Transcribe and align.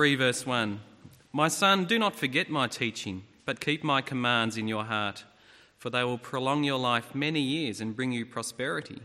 3 0.00 0.14
verse 0.14 0.46
1 0.46 0.80
My 1.30 1.48
son, 1.48 1.84
do 1.84 1.98
not 1.98 2.16
forget 2.16 2.48
my 2.48 2.66
teaching, 2.66 3.24
but 3.44 3.60
keep 3.60 3.84
my 3.84 4.00
commands 4.00 4.56
in 4.56 4.66
your 4.66 4.84
heart, 4.84 5.24
for 5.76 5.90
they 5.90 6.02
will 6.04 6.16
prolong 6.16 6.64
your 6.64 6.78
life 6.78 7.14
many 7.14 7.42
years 7.42 7.82
and 7.82 7.94
bring 7.94 8.10
you 8.10 8.24
prosperity. 8.24 9.02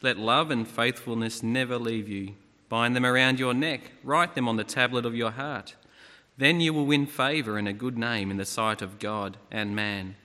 Let 0.00 0.16
love 0.16 0.50
and 0.50 0.66
faithfulness 0.66 1.42
never 1.42 1.76
leave 1.76 2.08
you. 2.08 2.36
Bind 2.70 2.96
them 2.96 3.04
around 3.04 3.38
your 3.38 3.52
neck, 3.52 3.92
write 4.02 4.34
them 4.34 4.48
on 4.48 4.56
the 4.56 4.64
tablet 4.64 5.04
of 5.04 5.14
your 5.14 5.32
heart. 5.32 5.74
Then 6.38 6.58
you 6.58 6.72
will 6.72 6.86
win 6.86 7.04
favour 7.04 7.58
and 7.58 7.68
a 7.68 7.74
good 7.74 7.98
name 7.98 8.30
in 8.30 8.38
the 8.38 8.46
sight 8.46 8.80
of 8.80 8.98
God 8.98 9.36
and 9.50 9.76
man. 9.76 10.16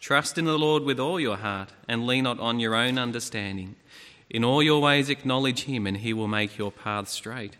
Trust 0.00 0.38
in 0.38 0.46
the 0.46 0.58
Lord 0.58 0.84
with 0.84 0.98
all 0.98 1.20
your 1.20 1.36
heart 1.36 1.68
and 1.86 2.06
lean 2.06 2.24
not 2.24 2.40
on 2.40 2.60
your 2.60 2.74
own 2.74 2.96
understanding. 2.96 3.76
In 4.30 4.42
all 4.42 4.62
your 4.62 4.80
ways 4.80 5.10
acknowledge 5.10 5.64
him, 5.64 5.86
and 5.86 5.98
he 5.98 6.14
will 6.14 6.28
make 6.28 6.56
your 6.56 6.72
paths 6.72 7.12
straight. 7.12 7.58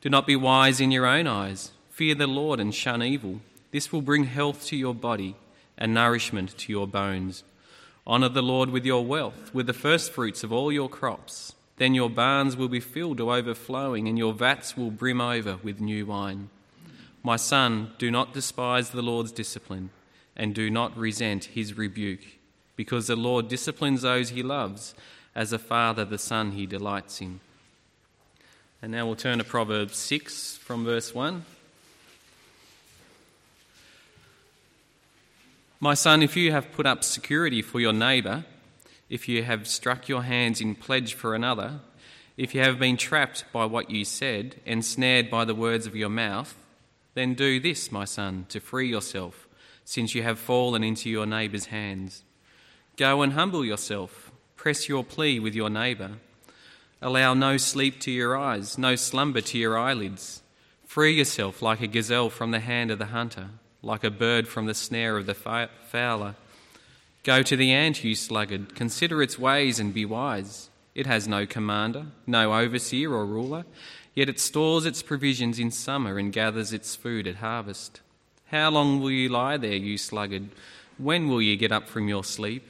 Do 0.00 0.08
not 0.08 0.26
be 0.26 0.36
wise 0.36 0.80
in 0.80 0.90
your 0.90 1.04
own 1.04 1.26
eyes. 1.26 1.72
Fear 1.90 2.14
the 2.14 2.26
Lord 2.26 2.58
and 2.58 2.74
shun 2.74 3.02
evil. 3.02 3.40
This 3.70 3.92
will 3.92 4.00
bring 4.00 4.24
health 4.24 4.64
to 4.66 4.76
your 4.76 4.94
body 4.94 5.36
and 5.76 5.92
nourishment 5.92 6.56
to 6.56 6.72
your 6.72 6.86
bones. 6.86 7.44
Honour 8.06 8.30
the 8.30 8.42
Lord 8.42 8.70
with 8.70 8.86
your 8.86 9.04
wealth, 9.04 9.52
with 9.52 9.66
the 9.66 9.74
firstfruits 9.74 10.42
of 10.42 10.52
all 10.52 10.72
your 10.72 10.88
crops. 10.88 11.54
Then 11.76 11.94
your 11.94 12.08
barns 12.08 12.56
will 12.56 12.68
be 12.68 12.80
filled 12.80 13.18
to 13.18 13.30
overflowing, 13.32 14.08
and 14.08 14.16
your 14.16 14.32
vats 14.32 14.76
will 14.76 14.90
brim 14.90 15.20
over 15.20 15.58
with 15.62 15.80
new 15.80 16.06
wine. 16.06 16.48
My 17.22 17.36
son, 17.36 17.92
do 17.98 18.10
not 18.10 18.32
despise 18.32 18.90
the 18.90 19.02
Lord's 19.02 19.32
discipline, 19.32 19.90
and 20.34 20.54
do 20.54 20.70
not 20.70 20.96
resent 20.96 21.44
his 21.44 21.76
rebuke, 21.76 22.24
because 22.74 23.06
the 23.06 23.16
Lord 23.16 23.48
disciplines 23.48 24.02
those 24.02 24.30
he 24.30 24.42
loves, 24.42 24.94
as 25.34 25.52
a 25.52 25.58
father 25.58 26.04
the 26.04 26.18
son 26.18 26.52
he 26.52 26.66
delights 26.66 27.20
in. 27.20 27.40
And 28.82 28.92
now 28.92 29.04
we'll 29.04 29.16
turn 29.16 29.36
to 29.36 29.44
Proverbs 29.44 29.98
6 29.98 30.56
from 30.56 30.86
verse 30.86 31.14
1. 31.14 31.44
My 35.80 35.92
son, 35.92 36.22
if 36.22 36.34
you 36.34 36.50
have 36.52 36.72
put 36.72 36.86
up 36.86 37.04
security 37.04 37.60
for 37.60 37.78
your 37.78 37.92
neighbour, 37.92 38.46
if 39.10 39.28
you 39.28 39.42
have 39.42 39.68
struck 39.68 40.08
your 40.08 40.22
hands 40.22 40.62
in 40.62 40.74
pledge 40.74 41.12
for 41.12 41.34
another, 41.34 41.80
if 42.38 42.54
you 42.54 42.62
have 42.62 42.78
been 42.78 42.96
trapped 42.96 43.44
by 43.52 43.66
what 43.66 43.90
you 43.90 44.02
said 44.02 44.56
and 44.64 44.82
snared 44.82 45.28
by 45.28 45.44
the 45.44 45.54
words 45.54 45.86
of 45.86 45.94
your 45.94 46.08
mouth, 46.08 46.56
then 47.12 47.34
do 47.34 47.60
this, 47.60 47.92
my 47.92 48.06
son, 48.06 48.46
to 48.48 48.60
free 48.60 48.88
yourself, 48.88 49.46
since 49.84 50.14
you 50.14 50.22
have 50.22 50.38
fallen 50.38 50.82
into 50.82 51.10
your 51.10 51.26
neighbour's 51.26 51.66
hands. 51.66 52.24
Go 52.96 53.20
and 53.20 53.34
humble 53.34 53.62
yourself, 53.62 54.32
press 54.56 54.88
your 54.88 55.04
plea 55.04 55.38
with 55.38 55.54
your 55.54 55.68
neighbour 55.68 56.12
Allow 57.02 57.34
no 57.34 57.56
sleep 57.56 57.98
to 58.00 58.10
your 58.10 58.36
eyes, 58.36 58.76
no 58.76 58.94
slumber 58.94 59.40
to 59.40 59.58
your 59.58 59.78
eyelids. 59.78 60.42
Free 60.86 61.14
yourself 61.14 61.62
like 61.62 61.80
a 61.80 61.86
gazelle 61.86 62.28
from 62.28 62.50
the 62.50 62.60
hand 62.60 62.90
of 62.90 62.98
the 62.98 63.06
hunter, 63.06 63.48
like 63.82 64.04
a 64.04 64.10
bird 64.10 64.46
from 64.46 64.66
the 64.66 64.74
snare 64.74 65.16
of 65.16 65.24
the 65.24 65.34
fowler. 65.34 66.34
Go 67.22 67.42
to 67.42 67.56
the 67.56 67.72
ant, 67.72 68.04
you 68.04 68.14
sluggard, 68.14 68.74
consider 68.74 69.22
its 69.22 69.38
ways 69.38 69.78
and 69.78 69.94
be 69.94 70.04
wise. 70.04 70.68
It 70.94 71.06
has 71.06 71.26
no 71.26 71.46
commander, 71.46 72.06
no 72.26 72.52
overseer 72.52 73.12
or 73.12 73.24
ruler, 73.24 73.64
yet 74.14 74.28
it 74.28 74.40
stores 74.40 74.84
its 74.84 75.02
provisions 75.02 75.58
in 75.58 75.70
summer 75.70 76.18
and 76.18 76.32
gathers 76.32 76.72
its 76.72 76.96
food 76.96 77.26
at 77.26 77.36
harvest. 77.36 78.00
How 78.46 78.68
long 78.70 79.00
will 79.00 79.10
you 79.10 79.28
lie 79.28 79.56
there, 79.56 79.76
you 79.76 79.96
sluggard? 79.96 80.48
When 80.98 81.28
will 81.28 81.40
you 81.40 81.56
get 81.56 81.72
up 81.72 81.88
from 81.88 82.08
your 82.08 82.24
sleep? 82.24 82.66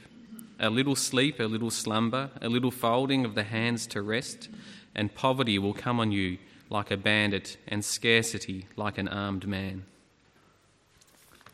A 0.61 0.69
little 0.69 0.95
sleep, 0.95 1.39
a 1.39 1.43
little 1.43 1.71
slumber, 1.71 2.29
a 2.41 2.47
little 2.47 2.71
folding 2.71 3.25
of 3.25 3.35
the 3.35 3.43
hands 3.43 3.87
to 3.87 4.01
rest, 4.01 4.47
and 4.95 5.13
poverty 5.13 5.59
will 5.59 5.73
come 5.73 5.99
on 5.99 6.11
you 6.11 6.37
like 6.69 6.89
a 6.89 6.95
bandit, 6.95 7.57
and 7.67 7.83
scarcity 7.83 8.65
like 8.77 8.97
an 8.97 9.09
armed 9.09 9.45
man. 9.45 9.83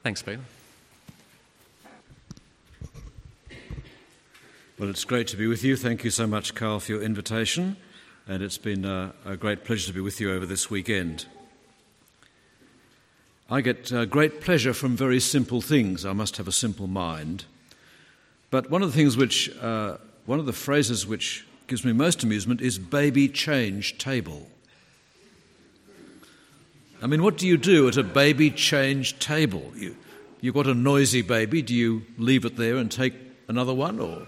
Thanks, 0.03 0.21
Peter. 0.21 0.41
Well, 4.77 4.89
it's 4.91 5.05
great 5.05 5.25
to 5.29 5.37
be 5.37 5.47
with 5.47 5.63
you. 5.63 5.75
Thank 5.75 6.03
you 6.03 6.11
so 6.11 6.27
much, 6.27 6.53
Carl, 6.53 6.79
for 6.79 6.91
your 6.91 7.01
invitation, 7.01 7.77
and 8.27 8.43
it's 8.43 8.59
been 8.59 8.85
a, 8.85 9.11
a 9.25 9.35
great 9.35 9.63
pleasure 9.63 9.87
to 9.87 9.93
be 9.93 10.01
with 10.01 10.21
you 10.21 10.31
over 10.31 10.45
this 10.45 10.69
weekend. 10.69 11.25
I 13.49 13.61
get 13.61 13.91
uh, 13.91 14.05
great 14.05 14.39
pleasure 14.41 14.73
from 14.73 14.95
very 14.95 15.19
simple 15.19 15.61
things. 15.61 16.05
I 16.05 16.13
must 16.13 16.37
have 16.37 16.47
a 16.47 16.51
simple 16.51 16.85
mind. 16.85 17.45
But 18.49 18.69
one 18.69 18.81
of 18.81 18.91
the 18.91 18.97
things 18.97 19.17
which, 19.17 19.55
uh, 19.57 19.97
one 20.25 20.39
of 20.39 20.45
the 20.45 20.53
phrases 20.53 21.05
which 21.05 21.45
gives 21.67 21.83
me 21.83 21.91
most 21.91 22.23
amusement 22.23 22.61
is 22.61 22.79
baby 22.79 23.27
change 23.27 23.97
table. 23.97 24.47
I 27.01 27.07
mean, 27.07 27.21
what 27.21 27.37
do 27.37 27.45
you 27.45 27.57
do 27.57 27.87
at 27.87 27.97
a 27.97 28.03
baby 28.03 28.49
change 28.49 29.19
table? 29.19 29.71
You, 29.75 29.95
you've 30.41 30.55
got 30.55 30.65
a 30.65 30.73
noisy 30.73 31.21
baby, 31.21 31.61
do 31.61 31.75
you 31.75 32.03
leave 32.17 32.45
it 32.45 32.55
there 32.55 32.77
and 32.77 32.89
take 32.91 33.13
another 33.47 33.73
one 33.73 33.99
or 33.99 34.25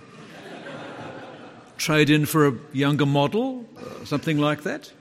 trade 1.77 2.09
in 2.09 2.25
for 2.25 2.47
a 2.47 2.53
younger 2.73 3.05
model, 3.05 3.65
uh, 3.77 4.05
something 4.05 4.37
like 4.37 4.63
that? 4.63 4.91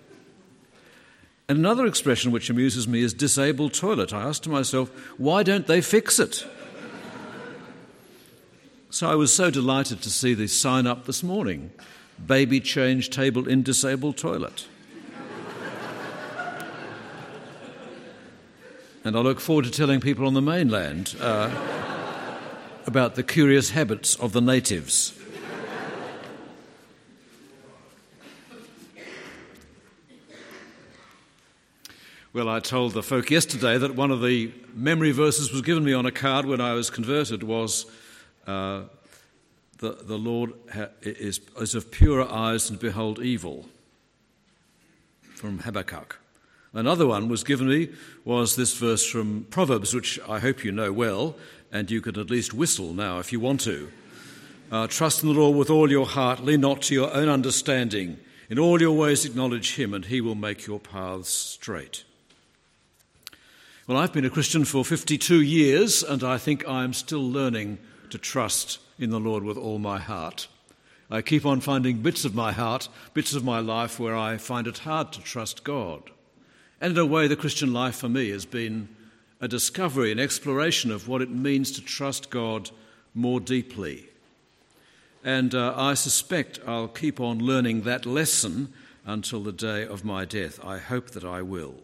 And 1.49 1.59
another 1.59 1.87
expression 1.87 2.31
which 2.31 2.51
amuses 2.51 2.87
me 2.87 3.03
is 3.03 3.13
disabled 3.13 3.75
toilet. 3.75 4.13
I 4.13 4.23
ask 4.23 4.43
to 4.43 4.51
myself, 4.51 4.91
why 5.19 5.43
don't 5.43 5.67
they 5.67 5.81
fix 5.81 6.19
it? 6.19 6.47
So 8.91 9.11
I 9.11 9.17
was 9.17 9.35
so 9.35 9.51
delighted 9.51 10.01
to 10.01 10.09
see 10.09 10.33
the 10.33 10.49
sign 10.49 10.87
up 10.87 11.05
this 11.05 11.23
morning 11.23 11.73
baby 12.27 12.59
change 12.59 13.11
table 13.11 13.47
in 13.47 13.63
disabled 13.63 14.17
toilet. 14.17 14.67
and 19.05 19.15
I 19.15 19.21
look 19.21 19.41
forward 19.41 19.67
to 19.67 19.71
telling 19.71 20.01
people 20.01 20.27
on 20.27 20.33
the 20.33 20.41
mainland 20.41 21.15
uh, 21.21 21.51
about 22.87 23.15
the 23.15 23.23
curious 23.23 23.71
habits 23.71 24.17
of 24.17 24.33
the 24.33 24.41
natives. 24.41 25.13
Well, 32.33 32.49
I 32.49 32.61
told 32.61 32.95
the 32.95 33.03
folk 33.03 33.31
yesterday 33.31 33.77
that 33.77 33.97
one 33.97 34.11
of 34.11 34.23
the 34.23 34.51
memory 34.75 35.13
verses 35.13 35.53
was 35.53 35.61
given 35.61 35.85
me 35.85 35.93
on 35.93 36.07
a 36.07 36.11
card 36.11 36.47
when 36.47 36.63
I 36.63 36.73
was 36.73 36.89
converted 36.89 37.43
was 37.43 37.85
uh, 38.49 38.85
the, 39.79 39.99
the 40.03 40.19
Lord 40.19 40.55
ha- 40.73 40.89
is, 41.03 41.41
is 41.61 41.75
of 41.75 41.91
purer 41.91 42.27
eyes 42.29 42.71
and 42.71 42.81
behold 42.81 43.21
evil, 43.21 43.67
from 45.35 45.61
Habakkuk. 45.61 46.19
Another 46.73 47.07
one 47.07 47.29
was 47.29 47.45
given 47.45 47.69
me 47.69 47.91
was 48.25 48.57
this 48.57 48.77
verse 48.77 49.07
from 49.07 49.47
Proverbs, 49.51 49.95
which 49.95 50.19
I 50.29 50.39
hope 50.39 50.65
you 50.65 50.73
know 50.73 50.93
well, 50.93 51.37
and 51.71 51.91
you 51.91 52.01
can 52.01 52.19
at 52.19 52.31
least 52.31 52.55
whistle 52.55 52.93
now 52.93 53.19
if 53.19 53.33
you 53.33 53.39
want 53.39 53.61
to. 53.63 53.91
Uh, 54.73 54.87
Trust 54.87 55.23
in 55.23 55.29
the 55.29 55.39
Lord 55.39 55.57
with 55.57 55.71
all 55.71 55.91
your 55.91 56.07
heart, 56.07 56.41
lean 56.41 56.63
not 56.63 56.83
to 56.83 56.95
your 56.95 57.13
own 57.15 57.29
understanding. 57.29 58.19
In 58.51 58.59
all 58.59 58.81
your 58.81 58.97
ways 58.97 59.25
acknowledge 59.25 59.77
him, 59.77 59.93
and 59.93 60.07
he 60.07 60.21
will 60.21 60.35
make 60.35 60.67
your 60.67 60.81
paths 60.81 61.29
straight. 61.29 62.05
Well, 63.87 63.99
I've 63.99 64.13
been 64.13 64.25
a 64.25 64.31
Christian 64.31 64.65
for 64.65 64.85
52 64.85 65.43
years, 65.43 66.03
and 66.03 66.25
I 66.25 66.39
think 66.39 66.67
I'm 66.67 66.93
still 66.93 67.31
learning 67.31 67.79
to 68.11 68.19
trust 68.19 68.79
in 68.99 69.11
the 69.11 69.21
Lord 69.21 69.45
with 69.45 69.57
all 69.57 69.79
my 69.79 69.99
heart. 69.99 70.49
I 71.11 71.23
keep 71.23 71.47
on 71.47 71.61
finding 71.61 72.03
bits 72.03 72.25
of 72.25 72.35
my 72.35 72.53
heart, 72.53 72.89
bits 73.15 73.35
of 73.35 73.45
my 73.45 73.61
life 73.61 73.99
where 73.99 74.17
I 74.17 74.37
find 74.37 74.67
it 74.67 74.79
hard 74.79 75.13
to 75.13 75.23
trust 75.23 75.65
God. 75.65 76.11
And 76.81 76.93
in 76.93 76.99
a 76.99 77.07
way, 77.07 77.27
the 77.27 77.37
Christian 77.37 77.73
life 77.73 77.97
for 77.97 78.09
me 78.09 78.31
has 78.31 78.45
been 78.45 78.89
a 79.41 79.49
discovery, 79.49 80.13
an 80.13 80.19
exploration 80.19 80.91
of 80.91 81.09
what 81.09 81.23
it 81.23 81.31
means 81.31 81.71
to 81.73 81.81
trust 81.81 82.31
God 82.31 82.71
more 83.15 83.41
deeply. 83.41 84.09
And 85.25 85.55
uh, 85.55 85.75
I 85.77 85.95
suspect 85.95 86.61
I'll 86.67 86.89
keep 86.89 87.21
on 87.21 87.39
learning 87.39 87.83
that 87.83 88.07
lesson 88.07 88.73
until 89.05 89.43
the 89.43 89.53
day 89.53 89.87
of 89.87 90.05
my 90.05 90.25
death. 90.25 90.63
I 90.65 90.79
hope 90.79 91.11
that 91.11 91.25
I 91.25 91.43
will. 91.43 91.75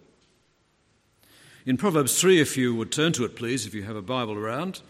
In 1.66 1.78
Proverbs 1.78 2.20
3, 2.20 2.40
if 2.40 2.56
you 2.58 2.74
would 2.74 2.92
turn 2.92 3.12
to 3.14 3.24
it, 3.24 3.36
please, 3.36 3.66
if 3.66 3.72
you 3.72 3.84
have 3.84 3.96
a 3.96 4.02
Bible 4.02 4.34
around, 4.34 4.82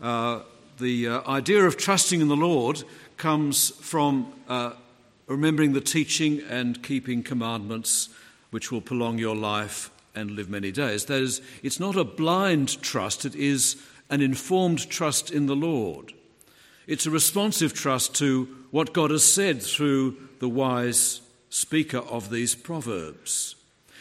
uh, 0.00 0.40
the 0.78 1.08
uh, 1.08 1.30
idea 1.30 1.64
of 1.64 1.76
trusting 1.76 2.20
in 2.20 2.28
the 2.28 2.36
Lord 2.36 2.84
comes 3.16 3.70
from 3.70 4.32
uh, 4.48 4.72
remembering 5.26 5.72
the 5.72 5.80
teaching 5.80 6.40
and 6.48 6.82
keeping 6.82 7.22
commandments 7.22 8.08
which 8.50 8.70
will 8.72 8.80
prolong 8.80 9.18
your 9.18 9.36
life 9.36 9.90
and 10.14 10.30
live 10.32 10.48
many 10.48 10.72
days. 10.72 11.04
That 11.06 11.22
is, 11.22 11.42
it's 11.62 11.80
not 11.80 11.96
a 11.96 12.04
blind 12.04 12.80
trust, 12.82 13.24
it 13.24 13.34
is 13.34 13.76
an 14.10 14.20
informed 14.20 14.88
trust 14.88 15.30
in 15.30 15.46
the 15.46 15.56
Lord. 15.56 16.12
It's 16.86 17.06
a 17.06 17.10
responsive 17.10 17.74
trust 17.74 18.14
to 18.16 18.48
what 18.70 18.94
God 18.94 19.10
has 19.10 19.24
said 19.24 19.62
through 19.62 20.16
the 20.38 20.48
wise 20.48 21.20
speaker 21.50 21.98
of 21.98 22.30
these 22.30 22.54
proverbs. 22.54 23.54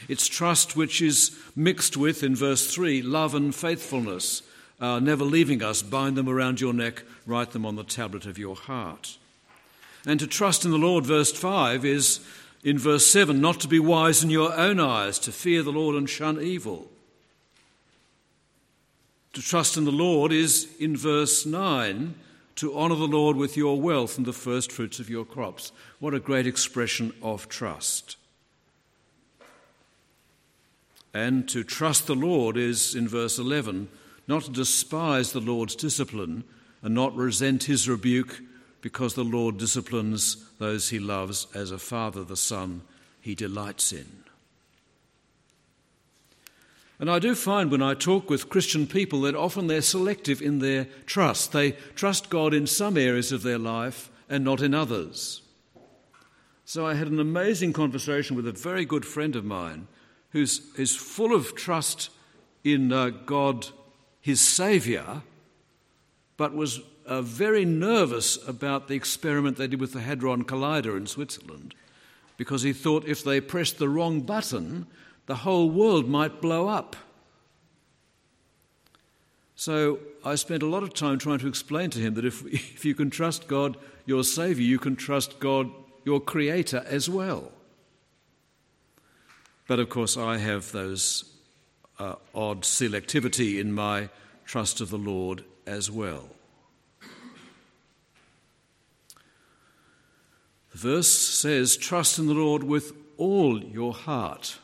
It's 0.08 0.28
trust 0.28 0.76
which 0.76 1.02
is 1.02 1.38
mixed 1.56 1.98
with, 1.98 2.24
in 2.24 2.36
verse 2.36 2.74
3, 2.74 3.02
love 3.02 3.36
and 3.36 3.54
faithfulness 3.54 4.44
uh, 4.80 5.00
never 5.00 5.24
leaving 5.24 5.64
us, 5.64 5.82
bind 5.82 6.16
them 6.16 6.30
around 6.30 6.62
your 6.62 6.74
neck, 6.74 7.04
write 7.26 7.52
them 7.52 7.66
on 7.66 7.76
the 7.76 7.84
tablet 7.84 8.26
of 8.26 8.38
your 8.38 8.56
heart. 8.56 9.18
And 10.06 10.20
to 10.20 10.28
trust 10.28 10.66
in 10.66 10.72
the 10.72 10.78
Lord, 10.78 11.06
verse 11.06 11.32
5, 11.32 11.84
is 11.84 12.20
In 12.64 12.78
verse 12.78 13.06
7, 13.08 13.42
not 13.42 13.60
to 13.62 13.68
be 13.68 13.80
wise 13.80 14.24
in 14.24 14.30
your 14.30 14.54
own 14.54 14.80
eyes, 14.80 15.20
to 15.20 15.32
fear 15.32 15.64
the 15.64 15.72
Lord 15.72 15.96
and 15.96 16.10
shun 16.10 16.42
evil. 16.42 16.90
To 19.34 19.42
trust 19.42 19.78
in 19.78 19.86
the 19.86 19.92
Lord 19.92 20.32
is, 20.32 20.68
in 20.80 20.96
verse 20.96 21.46
9, 21.46 22.16
to 22.56 22.76
honour 22.76 22.96
the 22.96 23.08
Lord 23.08 23.38
with 23.38 23.56
your 23.56 23.80
wealth 23.80 24.18
and 24.18 24.26
the 24.26 24.34
first 24.34 24.72
fruits 24.72 25.00
of 25.00 25.10
your 25.10 25.26
crops. 25.26 25.72
What 26.00 26.14
a 26.14 26.20
great 26.20 26.48
expression 26.48 27.14
of 27.22 27.48
trust. 27.48 28.18
And 31.14 31.48
to 31.50 31.64
trust 31.64 32.08
the 32.08 32.16
Lord 32.16 32.58
is, 32.58 32.96
in 32.96 33.08
verse 33.08 33.38
11, 33.38 33.90
not 34.28 34.52
despise 34.54 35.32
the 35.32 35.40
Lord's 35.40 35.76
discipline 35.76 36.44
and 36.82 36.94
not 36.94 37.16
resent 37.16 37.64
his 37.64 37.88
rebuke 37.88 38.42
because 38.82 39.14
the 39.14 39.24
Lord 39.24 39.58
disciplines 39.58 40.46
those 40.60 40.90
he 40.90 41.00
loves 41.00 41.48
as 41.56 41.72
a 41.72 41.80
father 41.80 42.24
the 42.24 42.38
son 42.38 42.82
he 43.22 43.36
delights 43.36 43.92
in. 43.92 44.24
And 47.00 47.12
I 47.12 47.20
do 47.20 47.36
find 47.36 47.70
when 47.70 47.84
I 47.84 47.94
talk 47.94 48.30
with 48.30 48.50
Christian 48.50 48.88
people 48.88 49.22
that 49.22 49.36
often 49.36 49.68
they're 49.68 49.82
selective 49.82 50.42
in 50.42 50.60
their 50.60 50.86
trust. 51.06 51.52
They 51.52 51.74
trust 51.96 52.30
God 52.30 52.54
in 52.54 52.66
some 52.66 52.98
areas 52.98 53.32
of 53.32 53.44
their 53.44 53.60
life 53.60 54.10
and 54.30 54.44
not 54.44 54.62
in 54.62 54.74
others. 54.74 55.42
So 56.66 56.86
I 56.86 56.96
had 56.96 57.08
an 57.08 57.20
amazing 57.20 57.74
conversation 57.74 58.36
with 58.36 58.48
a 58.48 58.52
very 58.52 58.84
good 58.84 59.06
friend 59.06 59.36
of 59.36 59.46
mine 59.46 59.88
who's 60.32 60.62
is 60.76 60.96
full 60.96 61.34
of 61.34 61.56
trust 61.56 62.10
in 62.64 62.92
uh, 62.92 63.10
God, 63.10 63.68
his 64.28 64.42
Saviour, 64.42 65.24
but 66.36 66.54
was 66.54 66.82
uh, 67.06 67.22
very 67.22 67.64
nervous 67.64 68.38
about 68.46 68.90
the 68.90 68.94
experiment 68.94 69.56
they 69.56 69.68
did 69.68 69.80
with 69.80 69.94
the 69.94 70.02
Hadron 70.02 70.44
Collider 70.44 70.98
in 70.98 71.08
Switzerland 71.08 71.74
because 72.36 72.62
he 72.62 72.74
thought 72.74 73.08
if 73.08 73.24
they 73.24 73.40
pressed 73.40 73.78
the 73.78 73.88
wrong 73.88 74.20
button, 74.20 74.86
the 75.28 75.36
whole 75.36 75.70
world 75.70 76.10
might 76.10 76.42
blow 76.42 76.68
up. 76.68 76.98
So 79.56 80.00
I 80.26 80.36
spent 80.36 80.62
a 80.62 80.68
lot 80.68 80.84
of 80.84 80.94
time 80.94 81.20
trying 81.20 81.40
to 81.40 81.48
explain 81.48 81.90
to 81.92 82.00
him 82.00 82.16
that 82.16 82.26
if, 82.26 82.46
if 82.54 82.84
you 82.84 82.96
can 82.96 83.10
trust 83.10 83.48
God, 83.48 83.78
your 84.06 84.26
Saviour, 84.26 84.68
you 84.68 84.78
can 84.78 84.98
trust 84.98 85.40
God, 85.40 85.72
your 86.04 86.20
Creator, 86.20 86.84
as 86.86 87.10
well. 87.10 87.54
But 89.70 89.80
of 89.80 89.88
course, 89.88 90.18
I 90.18 90.38
have 90.40 90.74
those 90.74 91.37
uh, 92.00 92.16
odd 92.34 92.62
selectivity 92.62 93.60
in 93.60 93.74
my 93.74 94.10
trust 94.46 94.82
of 94.82 94.90
the 94.90 94.98
Lord 94.98 95.44
as 95.66 95.92
well. 95.92 96.30
The 100.72 100.78
verse 100.78 101.10
says, 101.10 101.76
Trust 101.76 102.20
in 102.20 102.28
the 102.28 102.34
Lord 102.34 102.64
with 102.64 102.94
all 103.18 103.64
your 103.64 103.94
heart. 103.94 104.60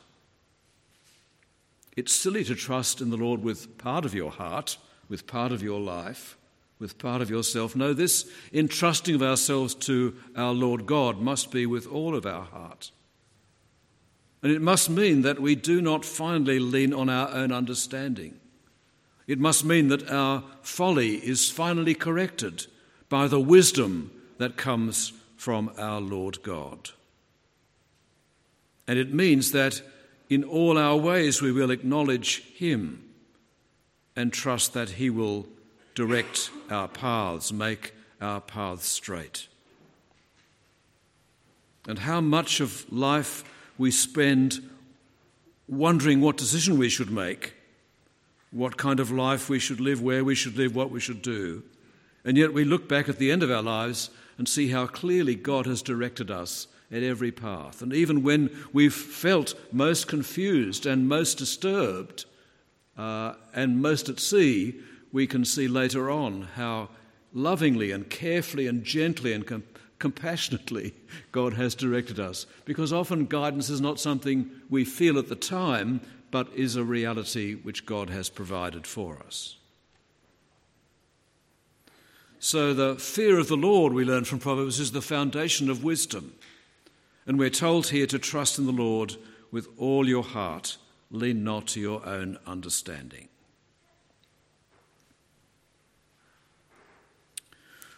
It's 1.96 2.14
silly 2.14 2.44
to 2.46 2.56
trust 2.56 3.02
in 3.02 3.10
the 3.10 3.18
Lord 3.18 3.44
with 3.44 3.78
part 3.78 4.06
of 4.06 4.14
your 4.14 4.32
heart, 4.32 4.78
with 5.10 5.28
part 5.28 5.52
of 5.52 5.62
your 5.62 5.80
life, 5.80 6.38
with 6.80 6.98
part 6.98 7.22
of 7.22 7.30
yourself. 7.30 7.76
No, 7.76 7.94
this 7.94 8.30
entrusting 8.52 9.16
of 9.16 9.22
ourselves 9.22 9.76
to 9.76 10.16
our 10.36 10.54
Lord 10.54 10.86
God 10.86 11.20
must 11.20 11.52
be 11.52 11.66
with 11.66 11.88
all 11.88 12.16
of 12.16 12.26
our 12.26 12.44
heart. 12.44 12.92
And 14.44 14.52
it 14.52 14.62
must 14.62 14.90
mean 14.90 15.22
that 15.22 15.40
we 15.40 15.56
do 15.56 15.82
not 15.82 16.04
finally 16.04 16.60
lean 16.60 16.94
on 16.94 17.10
our 17.10 17.30
own 17.30 17.54
understanding. 17.54 18.38
It 19.26 19.40
must 19.40 19.64
mean 19.64 19.88
that 19.88 20.12
our 20.12 20.44
folly 20.62 21.16
is 21.16 21.50
finally 21.50 21.96
corrected 21.96 22.68
by 23.08 23.30
the 23.30 23.40
wisdom 23.40 24.12
that 24.40 24.58
comes 24.58 25.14
from 25.38 25.72
our 25.78 26.02
Lord 26.02 26.44
God. 26.44 26.90
And 28.86 29.00
it 29.00 29.14
means 29.14 29.54
that 29.54 29.82
in 30.30 30.44
all 30.44 30.78
our 30.78 30.98
ways 30.98 31.42
we 31.42 31.54
will 31.54 31.72
acknowledge 31.72 32.44
Him 32.54 33.02
and 34.14 34.34
trust 34.34 34.74
that 34.74 34.90
He 34.92 35.10
will 35.10 35.48
direct 35.96 36.50
our 36.70 36.90
paths, 36.90 37.54
make 37.54 37.94
our 38.20 38.42
paths 38.42 38.88
straight. 38.88 39.48
And 41.88 42.00
how 42.00 42.20
much 42.20 42.60
of 42.60 42.92
life 42.92 43.46
we 43.78 43.92
spend 43.92 44.60
wondering 45.68 46.22
what 46.22 46.38
decision 46.38 46.78
we 46.78 46.90
should 46.90 47.12
make, 47.12 47.54
what 48.52 48.78
kind 48.78 49.00
of 49.00 49.12
life 49.12 49.50
we 49.50 49.60
should 49.60 49.80
live, 49.80 50.02
where 50.02 50.24
we 50.24 50.36
should 50.36 50.58
live, 50.58 50.76
what 50.76 50.92
we 50.92 51.00
should 51.00 51.22
do. 51.22 51.64
And 52.26 52.38
yet 52.38 52.54
we 52.54 52.64
look 52.64 52.88
back 52.88 53.10
at 53.10 53.18
the 53.18 53.32
end 53.32 53.44
of 53.44 53.52
our 53.52 53.64
lives 53.64 54.10
and 54.38 54.48
see 54.48 54.70
how 54.70 54.88
clearly 54.88 55.36
God 55.36 55.66
has 55.66 55.82
directed 55.82 56.32
us 56.32 56.68
at 56.92 57.04
every 57.04 57.32
path. 57.32 57.82
And 57.82 57.94
even 57.94 58.24
when 58.24 58.50
we've 58.72 58.94
felt 58.94 59.56
most 59.72 60.08
confused 60.08 60.86
and 60.86 61.10
most 61.10 61.38
disturbed 61.38 62.26
uh, 62.98 63.34
and 63.54 63.82
most 63.82 64.10
at 64.10 64.20
sea, 64.20 64.80
we 65.12 65.28
can 65.28 65.46
see 65.46 65.68
later 65.68 66.10
on 66.10 66.50
how 66.56 66.90
lovingly 67.34 67.92
and 67.92 68.10
carefully 68.10 68.68
and 68.68 68.84
gently 68.84 69.34
and 69.34 69.46
com- 69.46 69.64
compassionately 70.00 70.94
God 71.32 71.54
has 71.54 71.76
directed 71.76 72.20
us. 72.20 72.46
Because 72.66 72.92
often 72.92 73.26
guidance 73.26 73.70
is 73.70 73.82
not 73.82 74.00
something 74.00 74.50
we 74.70 74.86
feel 74.86 75.18
at 75.18 75.30
the 75.30 75.36
time, 75.36 76.02
but 76.32 76.48
is 76.56 76.76
a 76.76 76.84
reality 76.84 77.54
which 77.54 77.86
God 77.86 78.10
has 78.10 78.30
provided 78.30 78.88
for 78.88 79.20
us. 79.26 79.58
So, 82.40 82.74
the 82.74 82.96
fear 82.96 83.40
of 83.40 83.48
the 83.48 83.56
Lord, 83.56 83.94
we 83.94 84.04
learn 84.04 84.26
from 84.26 84.40
Proverbs, 84.40 84.80
is 84.80 84.92
the 84.92 85.02
foundation 85.02 85.70
of 85.70 85.84
wisdom. 85.84 86.34
And 87.26 87.40
we're 87.40 87.50
told 87.50 87.88
here 87.88 88.08
to 88.08 88.20
trust 88.20 88.60
in 88.60 88.66
the 88.66 88.74
Lord 88.74 89.16
with 89.50 89.68
all 89.78 90.10
your 90.10 90.24
heart, 90.24 90.78
lean 91.10 91.44
not 91.44 91.68
to 91.68 91.80
your 91.80 92.06
own 92.06 92.38
understanding. 92.46 93.30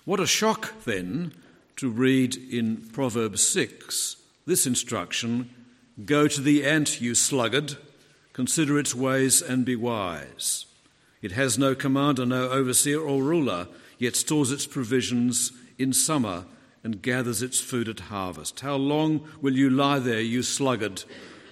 What 0.03 0.19
a 0.19 0.27
shock, 0.27 0.83
then, 0.83 1.33
to 1.77 1.89
read 1.89 2.35
in 2.35 2.77
Proverbs 2.93 3.45
6 3.47 4.17
this 4.45 4.65
instruction 4.65 5.49
Go 6.03 6.27
to 6.27 6.41
the 6.41 6.65
ant, 6.65 6.99
you 6.99 7.15
sluggard, 7.15 7.77
consider 8.33 8.77
its 8.77 8.93
ways 8.93 9.41
and 9.41 9.63
be 9.63 9.77
wise. 9.77 10.65
It 11.21 11.31
has 11.31 11.57
no 11.57 11.73
commander, 11.73 12.25
no 12.25 12.49
overseer 12.49 12.99
or 12.99 13.23
ruler, 13.23 13.69
yet 13.97 14.17
stores 14.17 14.51
its 14.51 14.67
provisions 14.67 15.53
in 15.77 15.93
summer 15.93 16.45
and 16.83 17.01
gathers 17.01 17.41
its 17.41 17.61
food 17.61 17.87
at 17.87 18.01
harvest. 18.01 18.59
How 18.59 18.75
long 18.75 19.27
will 19.41 19.55
you 19.55 19.69
lie 19.69 19.99
there, 19.99 20.19
you 20.19 20.43
sluggard? 20.43 21.03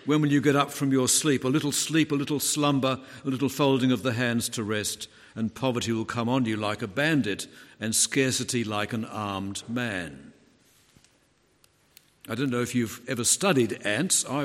When 0.05 0.21
will 0.21 0.31
you 0.31 0.41
get 0.41 0.57
up 0.57 0.71
from 0.71 0.91
your 0.91 1.07
sleep? 1.07 1.45
A 1.45 1.47
little 1.47 1.71
sleep, 1.71 2.11
a 2.11 2.15
little 2.15 2.41
slumber, 2.41 2.99
a 3.23 3.29
little 3.29 3.49
folding 3.49 3.93
of 3.93 4.03
the 4.03 4.13
hands 4.13 4.49
to 4.49 4.63
rest, 4.63 5.07
and 5.35 5.53
poverty 5.53 5.91
will 5.91 6.05
come 6.05 6.29
on 6.29 6.45
you 6.45 6.55
like 6.55 6.81
a 6.81 6.87
bandit, 6.87 7.47
and 7.79 7.95
scarcity 7.95 8.63
like 8.63 8.93
an 8.93 9.05
armed 9.05 9.63
man. 9.67 10.33
I 12.29 12.35
don't 12.35 12.49
know 12.49 12.61
if 12.61 12.73
you've 12.73 13.01
ever 13.09 13.23
studied 13.23 13.81
ants. 13.83 14.25
I, 14.25 14.43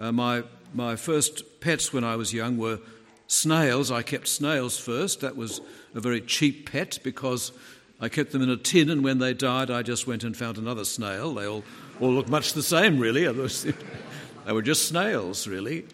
uh, 0.00 0.10
my, 0.10 0.42
my 0.72 0.96
first 0.96 1.60
pets 1.60 1.92
when 1.92 2.02
I 2.02 2.16
was 2.16 2.32
young 2.32 2.58
were 2.58 2.80
snails. 3.28 3.90
I 3.90 4.02
kept 4.02 4.26
snails 4.26 4.78
first. 4.78 5.20
That 5.20 5.36
was 5.36 5.60
a 5.94 6.00
very 6.00 6.20
cheap 6.20 6.72
pet 6.72 6.98
because 7.04 7.52
I 8.00 8.08
kept 8.08 8.32
them 8.32 8.42
in 8.42 8.50
a 8.50 8.56
tin, 8.56 8.90
and 8.90 9.04
when 9.04 9.18
they 9.18 9.32
died, 9.32 9.70
I 9.70 9.82
just 9.82 10.06
went 10.06 10.24
and 10.24 10.36
found 10.36 10.58
another 10.58 10.84
snail. 10.84 11.34
They 11.34 11.46
all, 11.46 11.62
all 12.00 12.12
looked 12.12 12.28
much 12.28 12.52
the 12.52 12.62
same, 12.62 12.98
really. 12.98 13.26
they 14.46 14.52
were 14.52 14.62
just 14.62 14.88
snails, 14.88 15.46
really. 15.46 15.86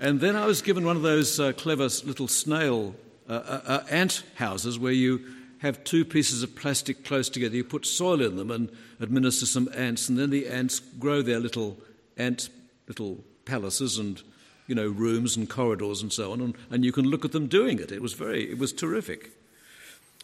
And 0.00 0.20
then 0.20 0.34
I 0.34 0.46
was 0.46 0.62
given 0.62 0.84
one 0.84 0.96
of 0.96 1.02
those 1.02 1.38
uh, 1.38 1.52
clever 1.52 1.88
little 2.04 2.26
snail 2.26 2.96
uh, 3.32 3.42
uh, 3.46 3.60
uh 3.66 3.84
ant 3.90 4.22
houses 4.36 4.78
where 4.78 4.92
you 4.92 5.20
have 5.58 5.84
two 5.84 6.04
pieces 6.04 6.42
of 6.42 6.56
plastic 6.56 7.04
close 7.04 7.28
together. 7.28 7.54
You 7.54 7.64
put 7.64 7.86
soil 7.86 8.20
in 8.20 8.36
them 8.36 8.50
and 8.50 8.70
administer 9.00 9.46
some 9.46 9.68
ants, 9.74 10.08
and 10.08 10.18
then 10.18 10.30
the 10.30 10.48
ants 10.48 10.80
grow 10.80 11.22
their 11.22 11.38
little 11.38 11.78
ant 12.16 12.48
little 12.88 13.24
palaces 13.44 13.98
and 13.98 14.22
you 14.66 14.74
know 14.74 14.88
rooms 14.88 15.36
and 15.36 15.48
corridors 15.48 16.02
and 16.02 16.12
so 16.12 16.32
on, 16.32 16.40
and, 16.40 16.54
and 16.70 16.84
you 16.84 16.92
can 16.92 17.04
look 17.04 17.24
at 17.24 17.32
them 17.32 17.46
doing 17.46 17.78
it. 17.78 17.92
It 17.92 18.02
was 18.02 18.12
very, 18.12 18.50
it 18.50 18.58
was 18.58 18.72
terrific. 18.72 19.30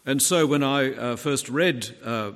And 0.07 0.23
so 0.23 0.47
when 0.47 0.63
I 0.63 0.95
uh, 0.95 1.17
first 1.17 1.49
read 1.49 1.95
uh, 2.05 2.33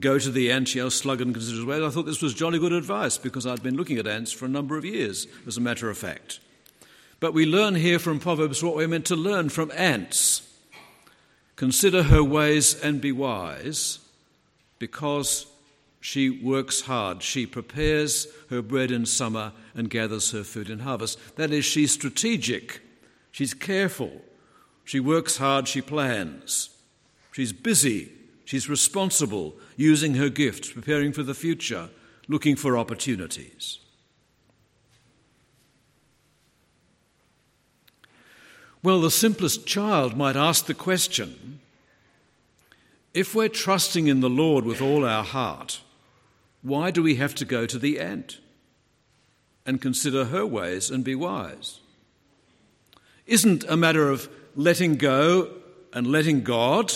Go 0.00 0.18
to 0.18 0.30
the 0.30 0.52
ant, 0.52 0.74
you 0.74 0.90
slug 0.90 1.20
and 1.20 1.32
consider 1.32 1.70
I 1.72 1.88
thought 1.88 2.04
this 2.04 2.20
was 2.20 2.34
jolly 2.34 2.58
good 2.58 2.72
advice 2.72 3.16
because 3.16 3.46
I'd 3.46 3.62
been 3.62 3.76
looking 3.76 3.98
at 3.98 4.06
ants 4.06 4.30
for 4.30 4.44
a 4.44 4.48
number 4.48 4.76
of 4.76 4.84
years, 4.84 5.26
as 5.46 5.56
a 5.56 5.60
matter 5.60 5.88
of 5.88 5.96
fact. 5.96 6.40
But 7.18 7.32
we 7.32 7.46
learn 7.46 7.74
here 7.74 7.98
from 7.98 8.20
Proverbs 8.20 8.62
what 8.62 8.76
we're 8.76 8.88
meant 8.88 9.06
to 9.06 9.16
learn 9.16 9.48
from 9.48 9.72
ants. 9.74 10.42
Consider 11.56 12.04
her 12.04 12.22
ways 12.22 12.78
and 12.82 13.00
be 13.00 13.12
wise, 13.12 14.00
because 14.78 15.46
she 16.00 16.28
works 16.28 16.82
hard. 16.82 17.22
She 17.22 17.46
prepares 17.46 18.28
her 18.50 18.60
bread 18.60 18.90
in 18.90 19.06
summer 19.06 19.52
and 19.74 19.88
gathers 19.88 20.30
her 20.32 20.44
food 20.44 20.68
in 20.68 20.80
harvest. 20.80 21.18
That 21.36 21.50
is, 21.50 21.64
she's 21.64 21.92
strategic, 21.92 22.80
she's 23.32 23.54
careful, 23.54 24.20
she 24.84 25.00
works 25.00 25.38
hard, 25.38 25.66
she 25.66 25.80
plans. 25.80 26.70
She's 27.32 27.52
busy, 27.52 28.12
she's 28.44 28.68
responsible, 28.68 29.56
using 29.76 30.14
her 30.14 30.28
gifts, 30.28 30.70
preparing 30.70 31.12
for 31.12 31.22
the 31.22 31.34
future, 31.34 31.88
looking 32.28 32.56
for 32.56 32.78
opportunities. 32.78 33.80
Well, 38.86 39.00
the 39.00 39.10
simplest 39.10 39.66
child 39.66 40.16
might 40.16 40.36
ask 40.36 40.66
the 40.66 40.72
question 40.72 41.58
if 43.12 43.34
we're 43.34 43.48
trusting 43.48 44.06
in 44.06 44.20
the 44.20 44.30
Lord 44.30 44.64
with 44.64 44.80
all 44.80 45.04
our 45.04 45.24
heart, 45.24 45.80
why 46.62 46.92
do 46.92 47.02
we 47.02 47.16
have 47.16 47.34
to 47.34 47.44
go 47.44 47.66
to 47.66 47.80
the 47.80 47.98
ant 47.98 48.38
and 49.66 49.82
consider 49.82 50.26
her 50.26 50.46
ways 50.46 50.88
and 50.88 51.02
be 51.02 51.16
wise? 51.16 51.80
Isn't 53.26 53.64
a 53.64 53.76
matter 53.76 54.08
of 54.08 54.28
letting 54.54 54.94
go 54.94 55.50
and 55.92 56.06
letting 56.06 56.42
God, 56.44 56.92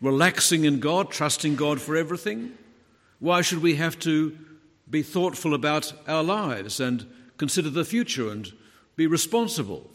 relaxing 0.00 0.64
in 0.64 0.80
God, 0.80 1.12
trusting 1.12 1.54
God 1.54 1.80
for 1.80 1.94
everything? 1.94 2.58
Why 3.20 3.42
should 3.42 3.62
we 3.62 3.76
have 3.76 3.96
to 4.00 4.36
be 4.90 5.04
thoughtful 5.04 5.54
about 5.54 5.92
our 6.08 6.24
lives 6.24 6.80
and 6.80 7.06
consider 7.36 7.70
the 7.70 7.84
future 7.84 8.28
and 8.28 8.52
be 8.96 9.06
responsible? 9.06 9.88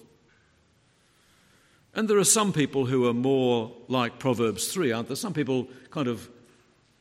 And 1.94 2.10
there 2.10 2.18
are 2.18 2.24
some 2.24 2.54
people 2.54 2.86
who 2.86 3.08
are 3.08 3.14
more 3.14 3.72
like 3.90 4.18
Proverbs 4.18 4.72
3, 4.72 4.92
aren't 4.92 5.08
there? 5.10 5.18
Some 5.18 5.34
people 5.34 5.68
kind 5.90 6.08
of 6.08 6.30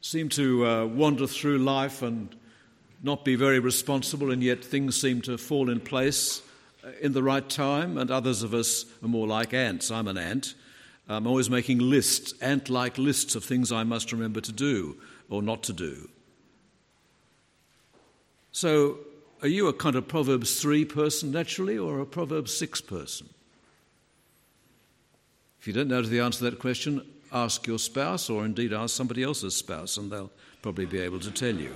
seem 0.01 0.29
to 0.31 0.67
uh, 0.67 0.87
wander 0.87 1.27
through 1.27 1.59
life 1.59 2.03
and 2.03 2.35
not 3.03 3.25
be 3.25 3.37
very 3.37 3.61
responsible, 3.61 4.31
and 4.31 4.43
yet 4.43 4.65
things 4.65 5.01
seem 5.01 5.23
to 5.23 5.39
fall 5.39 5.71
in 5.71 5.81
place 5.81 6.43
uh, 6.85 6.91
in 7.01 7.13
the 7.13 7.23
right 7.23 7.49
time. 7.49 7.99
And 7.99 8.11
others 8.11 8.43
of 8.43 8.53
us 8.53 8.85
are 9.03 9.09
more 9.09 9.29
like 9.29 9.55
ants. 9.55 9.91
I'm 9.91 10.09
an 10.09 10.19
ant. 10.19 10.55
I'm 11.09 11.27
always 11.27 11.51
making 11.51 11.79
lists, 11.79 12.35
ant 12.41 12.69
like 12.69 12.99
lists 12.99 13.35
of 13.35 13.45
things 13.45 13.73
I 13.73 13.85
must 13.85 14.13
remember 14.13 14.41
to 14.41 14.53
do 14.53 14.97
or 15.29 15.43
not 15.43 15.63
to 15.65 15.73
do. 15.73 16.09
So, 18.53 18.99
are 19.43 19.49
you 19.49 19.69
a 19.69 19.73
kind 19.73 19.97
of 19.97 20.07
Proverbs 20.07 20.61
3 20.61 20.85
person 20.85 21.31
naturally 21.31 21.79
or 21.79 22.01
a 22.01 22.07
Proverbs 22.07 22.57
6 22.57 22.81
person? 22.83 23.29
If 25.61 25.67
you 25.67 25.75
don't 25.75 25.89
know 25.89 26.01
the 26.01 26.21
answer 26.21 26.39
to 26.39 26.45
that 26.45 26.59
question, 26.59 27.07
ask 27.31 27.67
your 27.67 27.79
spouse 27.79 28.31
or 28.31 28.47
indeed 28.47 28.73
ask 28.73 28.97
somebody 28.97 29.23
else's 29.23 29.55
spouse, 29.55 29.99
and 29.99 30.11
they'll 30.11 30.31
probably 30.63 30.87
be 30.87 30.99
able 30.99 31.21
to 31.21 31.31
tell 31.31 31.55
you. 31.55 31.75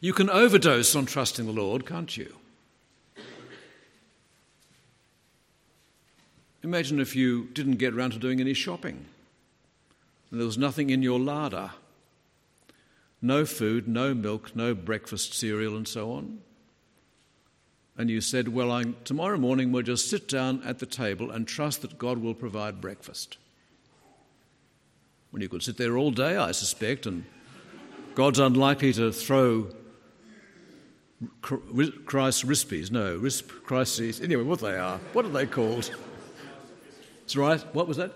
you 0.00 0.12
can 0.12 0.30
overdose 0.30 0.94
on 0.94 1.04
trusting 1.04 1.46
the 1.46 1.52
Lord, 1.52 1.84
can't 1.84 2.16
you? 2.16 2.32
Imagine 6.62 7.00
if 7.00 7.16
you 7.16 7.46
didn't 7.54 7.76
get 7.76 7.92
around 7.92 8.12
to 8.12 8.18
doing 8.18 8.40
any 8.40 8.54
shopping 8.54 9.06
and 10.30 10.40
there 10.40 10.46
was 10.46 10.58
nothing 10.58 10.90
in 10.90 11.02
your 11.02 11.18
larder 11.18 11.70
no 13.22 13.46
food, 13.46 13.88
no 13.88 14.14
milk, 14.14 14.54
no 14.54 14.74
breakfast 14.74 15.32
cereal, 15.32 15.76
and 15.76 15.88
so 15.88 16.12
on 16.12 16.38
and 17.98 18.10
you 18.10 18.20
said, 18.20 18.48
Well, 18.48 18.70
I, 18.70 18.84
tomorrow 19.04 19.38
morning 19.38 19.72
we'll 19.72 19.82
just 19.82 20.10
sit 20.10 20.28
down 20.28 20.62
at 20.64 20.78
the 20.78 20.86
table 20.86 21.30
and 21.30 21.46
trust 21.46 21.82
that 21.82 21.98
God 21.98 22.18
will 22.18 22.34
provide 22.34 22.80
breakfast. 22.80 23.38
Well, 25.32 25.42
you 25.42 25.48
could 25.48 25.62
sit 25.62 25.76
there 25.76 25.96
all 25.96 26.10
day, 26.10 26.36
I 26.36 26.52
suspect, 26.52 27.06
and 27.06 27.24
God's 28.14 28.38
unlikely 28.38 28.92
to 28.94 29.12
throw 29.12 29.68
Christ 31.42 32.46
Rispies. 32.46 32.90
No, 32.90 33.18
Risp, 33.18 33.48
Christies. 33.64 34.22
Anyway, 34.22 34.42
what 34.42 34.60
they 34.60 34.76
are. 34.76 34.98
What 35.12 35.24
are 35.24 35.30
they 35.30 35.46
called? 35.46 35.90
It's 37.24 37.36
right. 37.36 37.60
What 37.74 37.88
was 37.88 37.96
that? 37.96 38.12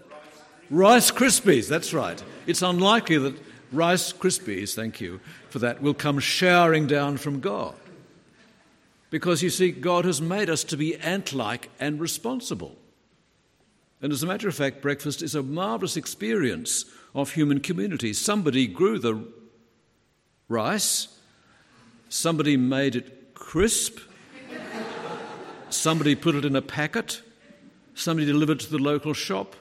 Rice 0.71 1.11
Krispies, 1.11 1.69
that's 1.69 1.93
right. 1.93 2.23
It's 2.47 2.63
unlikely 2.63 3.19
that 3.19 3.35
Rice 3.73 4.13
Krispies, 4.13 4.75
thank 4.75 5.01
you 5.01 5.21
for 5.49 5.59
that, 5.59 5.83
will 5.83 5.95
come 5.95 6.21
showering 6.21 6.87
down 6.87 7.17
from 7.17 7.41
God. 7.41 7.75
Because 9.11 9.43
you 9.43 9.51
see, 9.51 9.73
God 9.73 10.05
has 10.05 10.23
made 10.23 10.49
us 10.49 10.63
to 10.65 10.77
be 10.77 10.97
ant 10.97 11.33
like 11.33 11.69
and 11.81 12.01
responsible. 12.01 12.79
And 14.01 14.13
as 14.13 14.23
a 14.23 14.27
matter 14.27 14.49
of 14.49 14.55
fact, 14.55 14.81
breakfast 14.81 15.21
is 15.21 15.35
a 15.35 15.43
marvelous 15.43 15.97
experience 15.97 16.85
of 17.15 17.33
human 17.33 17.61
community. 17.61 18.13
Somebody 18.13 18.67
grew 18.67 18.99
the 18.99 19.23
rice, 20.49 21.09
somebody 22.09 22.57
made 22.57 22.97
it 22.97 23.35
crisp, 23.35 23.99
somebody 25.69 26.15
put 26.15 26.35
it 26.35 26.45
in 26.45 26.57
a 26.57 26.63
packet, 26.63 27.21
somebody 27.95 28.27
delivered 28.27 28.61
it 28.61 28.65
to 28.65 28.71
the 28.71 28.79
local 28.79 29.13
shop, 29.13 29.55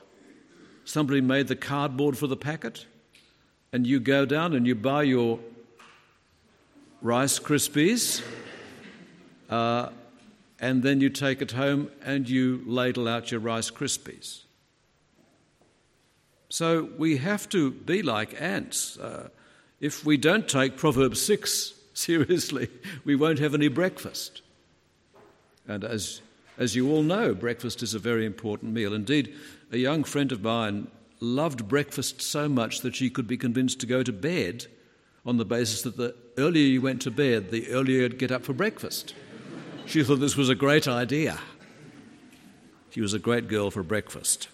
somebody 0.85 1.21
made 1.21 1.47
the 1.47 1.55
cardboard 1.55 2.17
for 2.17 2.27
the 2.27 2.37
packet, 2.37 2.85
and 3.73 3.85
you 3.85 3.99
go 3.99 4.25
down 4.25 4.53
and 4.53 4.65
you 4.65 4.75
buy 4.75 5.03
your 5.03 5.39
Rice 7.01 7.39
Krispies 7.39 8.23
uh, 9.49 9.89
and 10.59 10.83
then 10.83 11.01
you 11.01 11.09
take 11.09 11.41
it 11.41 11.51
home 11.51 11.89
and 12.03 12.29
you 12.29 12.61
ladle 12.65 13.07
out 13.07 13.31
your 13.31 13.39
Rice 13.39 13.71
Krispies. 13.71 14.43
So 16.49 16.89
we 16.97 17.17
have 17.17 17.47
to 17.49 17.71
be 17.71 18.01
like 18.01 18.39
ants. 18.41 18.97
Uh, 18.97 19.29
if 19.79 20.03
we 20.03 20.17
don't 20.17 20.49
take 20.49 20.77
Proverbs 20.77 21.21
6 21.21 21.73
seriously, 21.93 22.69
we 23.05 23.15
won't 23.15 23.39
have 23.39 23.53
any 23.53 23.67
breakfast. 23.67 24.41
And 25.67 25.83
as, 25.83 26.21
as 26.57 26.75
you 26.75 26.91
all 26.91 27.03
know, 27.03 27.33
breakfast 27.33 27.83
is 27.83 27.93
a 27.93 27.99
very 27.99 28.25
important 28.25 28.73
meal. 28.73 28.93
Indeed, 28.93 29.33
a 29.71 29.77
young 29.77 30.03
friend 30.03 30.31
of 30.31 30.41
mine 30.41 30.87
loved 31.19 31.67
breakfast 31.67 32.21
so 32.21 32.49
much 32.49 32.81
that 32.81 32.95
she 32.95 33.09
could 33.09 33.27
be 33.27 33.37
convinced 33.37 33.79
to 33.81 33.85
go 33.85 34.03
to 34.03 34.11
bed 34.11 34.65
on 35.25 35.37
the 35.37 35.45
basis 35.45 35.83
that 35.83 35.97
the 35.97 36.15
earlier 36.37 36.65
you 36.65 36.81
went 36.81 37.01
to 37.03 37.11
bed, 37.11 37.51
the 37.51 37.69
earlier 37.69 38.01
you'd 38.01 38.17
get 38.17 38.31
up 38.31 38.43
for 38.43 38.53
breakfast. 38.53 39.13
She 39.89 40.03
thought 40.03 40.17
this 40.17 40.37
was 40.37 40.49
a 40.49 40.55
great 40.55 40.87
idea. 40.87 41.39
She 42.91 43.01
was 43.01 43.15
a 43.15 43.17
great 43.17 43.47
girl 43.47 43.71
for 43.71 43.81
breakfast. 43.81 44.47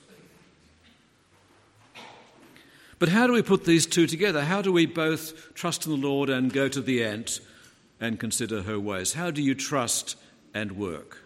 But 3.00 3.10
how 3.10 3.28
do 3.28 3.34
we 3.34 3.42
put 3.42 3.66
these 3.66 3.86
two 3.86 4.08
together? 4.08 4.46
How 4.46 4.62
do 4.62 4.72
we 4.72 4.86
both 4.86 5.54
trust 5.54 5.86
in 5.86 5.92
the 5.92 6.08
Lord 6.08 6.30
and 6.30 6.54
go 6.54 6.70
to 6.70 6.80
the 6.80 7.04
ant 7.04 7.42
and 8.00 8.18
consider 8.18 8.62
her 8.62 8.80
ways? 8.80 9.12
How 9.12 9.30
do 9.30 9.42
you 9.42 9.56
trust 9.56 10.16
and 10.54 10.78
work? 10.78 11.18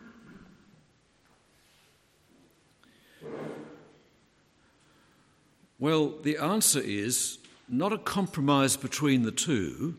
Well, 5.78 6.16
the 6.24 6.38
answer 6.38 6.80
is 6.80 7.38
not 7.68 7.94
a 7.94 8.00
compromise 8.00 8.76
between 8.76 9.22
the 9.22 9.32
two, 9.32 9.98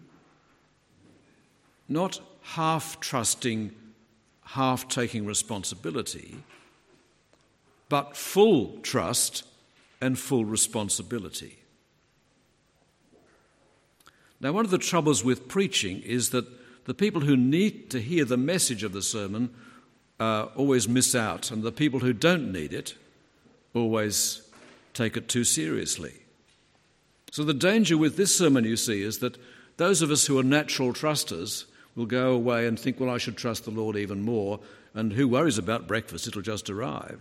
not 1.88 2.20
half 2.42 2.98
trusting 2.98 3.76
half 4.52 4.88
taking 4.88 5.24
responsibility, 5.24 6.36
but 7.88 8.16
full 8.16 8.78
trust 8.82 9.44
and 10.00 10.18
full 10.18 10.44
responsibility. 10.44 11.58
Now, 14.40 14.52
one 14.52 14.64
of 14.64 14.70
the 14.70 14.78
troubles 14.78 15.22
with 15.22 15.48
preaching 15.48 16.00
is 16.00 16.30
that 16.30 16.46
the 16.86 16.94
people 16.94 17.20
who 17.20 17.36
need 17.36 17.90
to 17.90 18.00
hear 18.00 18.24
the 18.24 18.36
message 18.36 18.82
of 18.82 18.92
the 18.92 19.02
sermon 19.02 19.50
uh, 20.18 20.46
always 20.56 20.88
miss 20.88 21.14
out, 21.14 21.50
and 21.50 21.62
the 21.62 21.72
people 21.72 22.00
who 22.00 22.12
don't 22.12 22.50
need 22.50 22.72
it 22.72 22.94
always 23.74 24.42
take 24.94 25.16
it 25.16 25.28
too 25.28 25.44
seriously. 25.44 26.14
So, 27.30 27.44
the 27.44 27.54
danger 27.54 27.96
with 27.96 28.16
this 28.16 28.36
sermon, 28.36 28.64
you 28.64 28.76
see, 28.76 29.02
is 29.02 29.18
that 29.18 29.36
those 29.76 30.02
of 30.02 30.10
us 30.10 30.26
who 30.26 30.38
are 30.38 30.42
natural 30.42 30.92
trusters 30.92 31.66
will 31.96 32.06
go 32.06 32.32
away 32.32 32.66
and 32.66 32.78
think, 32.78 33.00
well, 33.00 33.10
I 33.10 33.18
should 33.18 33.36
trust 33.36 33.64
the 33.64 33.70
Lord 33.70 33.96
even 33.96 34.22
more. 34.22 34.60
And 34.94 35.12
who 35.12 35.28
worries 35.28 35.58
about 35.58 35.86
breakfast? 35.86 36.26
It'll 36.26 36.42
just 36.42 36.70
arrive. 36.70 37.20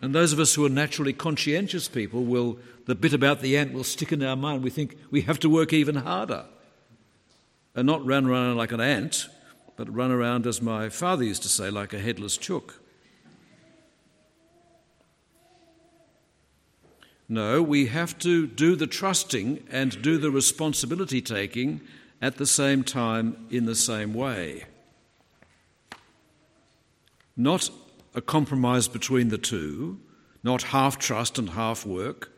And 0.00 0.14
those 0.14 0.32
of 0.32 0.40
us 0.40 0.54
who 0.54 0.66
are 0.66 0.70
naturally 0.70 1.12
conscientious 1.12 1.88
people 1.88 2.24
will, 2.24 2.58
the 2.86 2.94
bit 2.94 3.14
about 3.14 3.40
the 3.40 3.56
ant 3.56 3.72
will 3.72 3.84
stick 3.84 4.12
in 4.12 4.22
our 4.22 4.36
mind. 4.36 4.62
We 4.62 4.70
think 4.70 4.98
we 5.10 5.22
have 5.22 5.38
to 5.40 5.48
work 5.48 5.72
even 5.72 5.96
harder 5.96 6.44
and 7.74 7.86
not 7.86 8.04
run 8.04 8.26
around 8.26 8.56
like 8.56 8.72
an 8.72 8.80
ant, 8.80 9.28
but 9.76 9.92
run 9.92 10.10
around, 10.10 10.46
as 10.46 10.60
my 10.60 10.88
father 10.88 11.24
used 11.24 11.42
to 11.42 11.48
say, 11.48 11.70
like 11.70 11.92
a 11.92 11.98
headless 11.98 12.36
chook. 12.36 12.80
No, 17.28 17.62
we 17.62 17.86
have 17.86 18.18
to 18.18 18.46
do 18.46 18.76
the 18.76 18.86
trusting 18.86 19.64
and 19.70 20.02
do 20.02 20.18
the 20.18 20.30
responsibility 20.30 21.22
taking 21.22 21.80
at 22.24 22.38
the 22.38 22.46
same 22.46 22.82
time 22.82 23.36
in 23.50 23.66
the 23.66 23.74
same 23.74 24.14
way. 24.14 24.64
Not 27.36 27.68
a 28.14 28.22
compromise 28.22 28.88
between 28.88 29.28
the 29.28 29.36
two, 29.36 30.00
not 30.42 30.62
half 30.62 30.98
trust 30.98 31.38
and 31.38 31.50
half 31.50 31.84
work, 31.84 32.32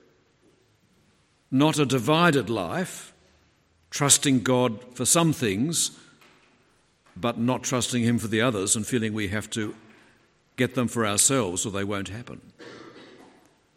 not 1.52 1.78
a 1.78 1.86
divided 1.86 2.50
life, 2.50 3.14
trusting 3.90 4.40
God 4.42 4.82
for 4.96 5.04
some 5.04 5.32
things, 5.32 5.96
but 7.16 7.38
not 7.38 7.62
trusting 7.62 8.02
Him 8.02 8.18
for 8.18 8.26
the 8.26 8.40
others 8.40 8.74
and 8.74 8.84
feeling 8.84 9.14
we 9.14 9.28
have 9.28 9.48
to 9.50 9.72
get 10.56 10.74
them 10.74 10.88
for 10.88 11.06
ourselves 11.06 11.64
or 11.64 11.70
they 11.70 11.84
won't 11.84 12.08
happen. 12.08 12.40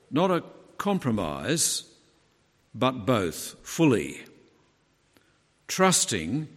Not 0.09 0.31
a 0.31 0.43
compromise, 0.79 1.83
but 2.73 3.05
both 3.05 3.57
fully, 3.61 4.21
trusting 5.69 6.49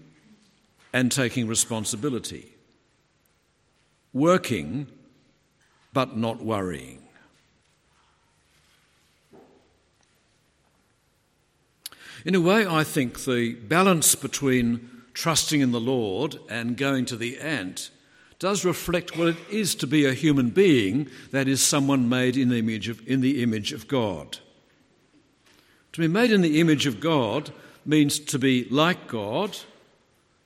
and 0.92 1.12
taking 1.12 1.46
responsibility, 1.46 2.56
working 4.12 4.88
but 5.92 6.16
not 6.16 6.42
worrying. 6.42 6.98
In 12.24 12.34
a 12.34 12.40
way, 12.40 12.66
I 12.66 12.84
think 12.84 13.24
the 13.24 13.54
balance 13.54 14.14
between 14.14 14.88
trusting 15.12 15.60
in 15.60 15.72
the 15.72 15.80
Lord 15.80 16.38
and 16.48 16.76
going 16.76 17.04
to 17.06 17.16
the 17.16 17.38
ant 17.38 17.90
does 18.38 18.64
reflect 18.64 19.16
what 19.16 19.28
it 19.28 19.36
is 19.50 19.74
to 19.76 19.86
be 19.86 20.04
a 20.04 20.14
human 20.14 20.50
being, 20.50 21.08
that 21.30 21.46
is, 21.46 21.60
someone 21.60 22.08
made 22.08 22.36
in 22.36 22.48
the 22.48 22.58
image 22.58 22.88
of, 22.88 23.06
in 23.06 23.20
the 23.20 23.42
image 23.42 23.72
of 23.72 23.86
God. 23.86 24.38
To 25.92 26.00
be 26.00 26.08
made 26.08 26.32
in 26.32 26.40
the 26.40 26.58
image 26.60 26.86
of 26.86 26.98
God 26.98 27.52
means 27.84 28.18
to 28.18 28.38
be 28.38 28.64
like 28.70 29.08
God, 29.08 29.58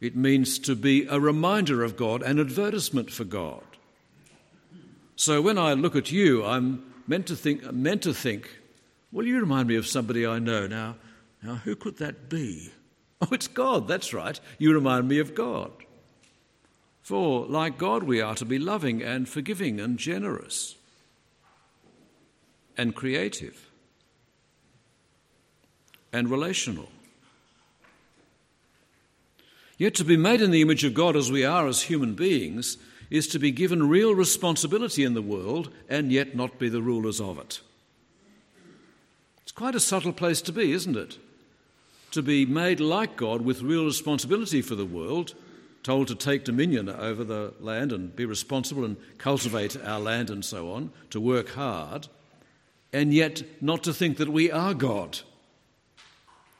it 0.01 0.17
means 0.17 0.59
to 0.61 0.75
be 0.75 1.07
a 1.07 1.19
reminder 1.19 1.83
of 1.83 1.97
God, 1.97 2.23
an 2.23 2.39
advertisement 2.39 3.11
for 3.11 3.25
God. 3.25 3.63
So 5.17 5.41
when 5.41 5.59
I 5.59 5.73
look 5.73 5.97
at 5.97 6.13
you, 6.13 6.45
I'm 6.45 6.93
meant 7.07 7.27
to 7.29 7.37
think, 7.37 7.73
meant 7.73 8.03
to 8.03 8.13
think 8.13 8.51
well, 9.13 9.25
you 9.25 9.41
remind 9.41 9.69
me 9.69 9.77
of 9.77 9.87
somebody 9.87 10.27
I 10.27 10.39
know. 10.39 10.67
Now, 10.67 10.97
now, 11.43 11.55
who 11.55 11.75
could 11.75 11.97
that 11.99 12.29
be? 12.29 12.71
Oh, 13.19 13.29
it's 13.33 13.49
God, 13.49 13.89
that's 13.89 14.13
right. 14.13 14.39
You 14.59 14.75
remind 14.75 15.09
me 15.09 15.21
of 15.21 15.35
God. 15.35 15.73
For, 17.01 17.47
like 17.47 17.79
God, 17.79 18.03
we 18.03 18.21
are 18.21 18.35
to 18.35 18.45
be 18.45 18.59
loving 18.59 19.03
and 19.03 19.27
forgiving 19.27 19.81
and 19.81 19.99
generous 19.99 20.75
and 22.77 22.95
creative 22.95 23.71
and 26.13 26.29
relational. 26.29 26.91
Yet, 29.79 29.95
to 29.97 30.05
be 30.05 30.17
made 30.17 30.41
in 30.41 30.51
the 30.51 30.63
image 30.63 30.85
of 30.85 30.95
God 30.95 31.17
as 31.17 31.31
we 31.31 31.45
are 31.45 31.67
as 31.67 31.83
human 31.83 32.15
beings 32.15 32.79
is 33.11 33.29
to 33.29 33.39
be 33.39 33.51
given 33.51 33.89
real 33.89 34.15
responsibility 34.15 35.05
in 35.05 35.15
the 35.15 35.23
world 35.23 35.71
and 35.89 36.11
yet 36.11 36.35
not 36.35 36.59
be 36.59 36.69
the 36.69 36.81
rulers 36.81 37.21
of 37.21 37.39
it. 37.39 37.61
It's 39.43 39.53
quite 39.53 39.75
a 39.75 39.81
subtle 39.81 40.13
place 40.13 40.41
to 40.43 40.53
be, 40.53 40.73
isn't 40.73 40.97
it? 40.97 41.19
To 42.13 42.23
be 42.23 42.47
made 42.47 42.81
like 42.81 43.17
God 43.17 43.43
with 43.43 43.63
real 43.63 43.85
responsibility 43.85 44.63
for 44.63 44.75
the 44.75 44.87
world, 44.87 45.35
told 45.83 46.09
to 46.09 46.15
take 46.15 46.45
dominion 46.45 46.89
over 46.89 47.23
the 47.23 47.53
land 47.61 47.93
and 47.93 48.17
be 48.17 48.25
responsible 48.25 48.85
and 48.85 48.97
cultivate 49.19 49.77
our 49.85 50.01
land 50.01 50.31
and 50.31 50.45
so 50.45 50.73
on, 50.73 50.91
to 51.11 51.21
work 51.21 51.51
hard, 51.51 52.09
and 52.93 53.13
yet 53.13 53.43
not 53.61 53.85
to 53.85 53.93
think 53.93 54.17
that 54.17 54.31
we 54.31 54.51
are 54.51 54.75
God 54.75 55.21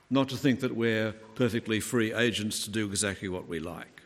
not 0.09 0.29
to 0.29 0.37
think 0.37 0.61
that 0.61 0.75
we're 0.75 1.11
perfectly 1.35 1.79
free 1.79 2.13
agents 2.13 2.63
to 2.63 2.69
do 2.69 2.85
exactly 2.85 3.27
what 3.27 3.47
we 3.47 3.59
like. 3.59 4.01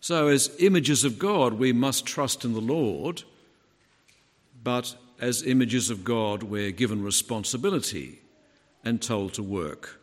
So, 0.00 0.28
as 0.28 0.50
images 0.58 1.04
of 1.04 1.18
God, 1.18 1.54
we 1.54 1.72
must 1.72 2.06
trust 2.06 2.44
in 2.44 2.54
the 2.54 2.60
Lord, 2.60 3.24
but 4.62 4.94
as 5.20 5.42
images 5.42 5.90
of 5.90 6.04
God, 6.04 6.44
we're 6.44 6.70
given 6.70 7.02
responsibility 7.02 8.20
and 8.84 9.02
told 9.02 9.34
to 9.34 9.42
work. 9.42 10.00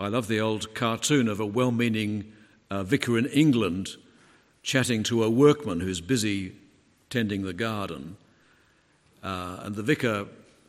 I 0.00 0.08
love 0.08 0.28
the 0.28 0.40
old 0.40 0.74
cartoon 0.74 1.28
of 1.28 1.40
a 1.40 1.46
well 1.46 1.70
meaning 1.70 2.32
uh, 2.70 2.82
vicar 2.82 3.16
in 3.16 3.26
England 3.26 3.90
chatting 4.62 5.02
to 5.04 5.22
a 5.22 5.30
workman 5.30 5.80
who's 5.80 6.00
busy 6.00 6.52
tending 7.08 7.44
the 7.44 7.52
garden. 7.52 8.16
Uh, 9.22 9.60
and 9.62 9.76
the 9.76 9.82
vicar 9.82 10.26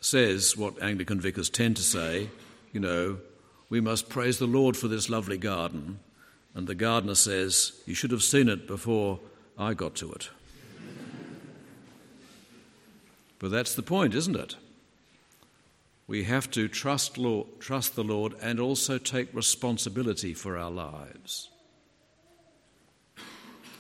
says 0.08 0.56
what 0.56 0.82
Anglican 0.82 1.20
vicars 1.20 1.50
tend 1.50 1.76
to 1.76 1.84
say, 1.84 2.30
you 2.72 2.80
know, 2.80 3.18
we 3.70 3.82
must 3.82 4.08
praise 4.08 4.40
the 4.40 4.48
Lord 4.48 4.78
for 4.78 4.88
this 4.88 5.10
lovely 5.10 5.38
garden. 5.38 6.00
And 6.56 6.66
the 6.66 6.76
gardener 6.76 7.16
says, 7.16 7.74
You 7.86 7.94
should 7.94 8.12
have 8.12 8.24
seen 8.24 8.48
it 8.48 8.68
before 8.68 9.20
I 9.58 9.74
got 9.74 9.96
to 9.96 10.12
it. 10.14 10.30
but 13.40 13.52
that's 13.52 13.76
the 13.76 13.84
point, 13.84 14.16
isn't 14.16 14.36
it? 14.36 14.56
We 16.08 16.24
have 16.24 16.50
to 16.52 16.70
trust, 16.70 17.18
Lord, 17.18 17.60
trust 17.60 17.96
the 17.96 18.04
Lord 18.04 18.34
and 18.42 18.62
also 18.62 18.98
take 18.98 19.34
responsibility 19.34 20.34
for 20.34 20.58
our 20.58 20.72
lives. 20.72 21.50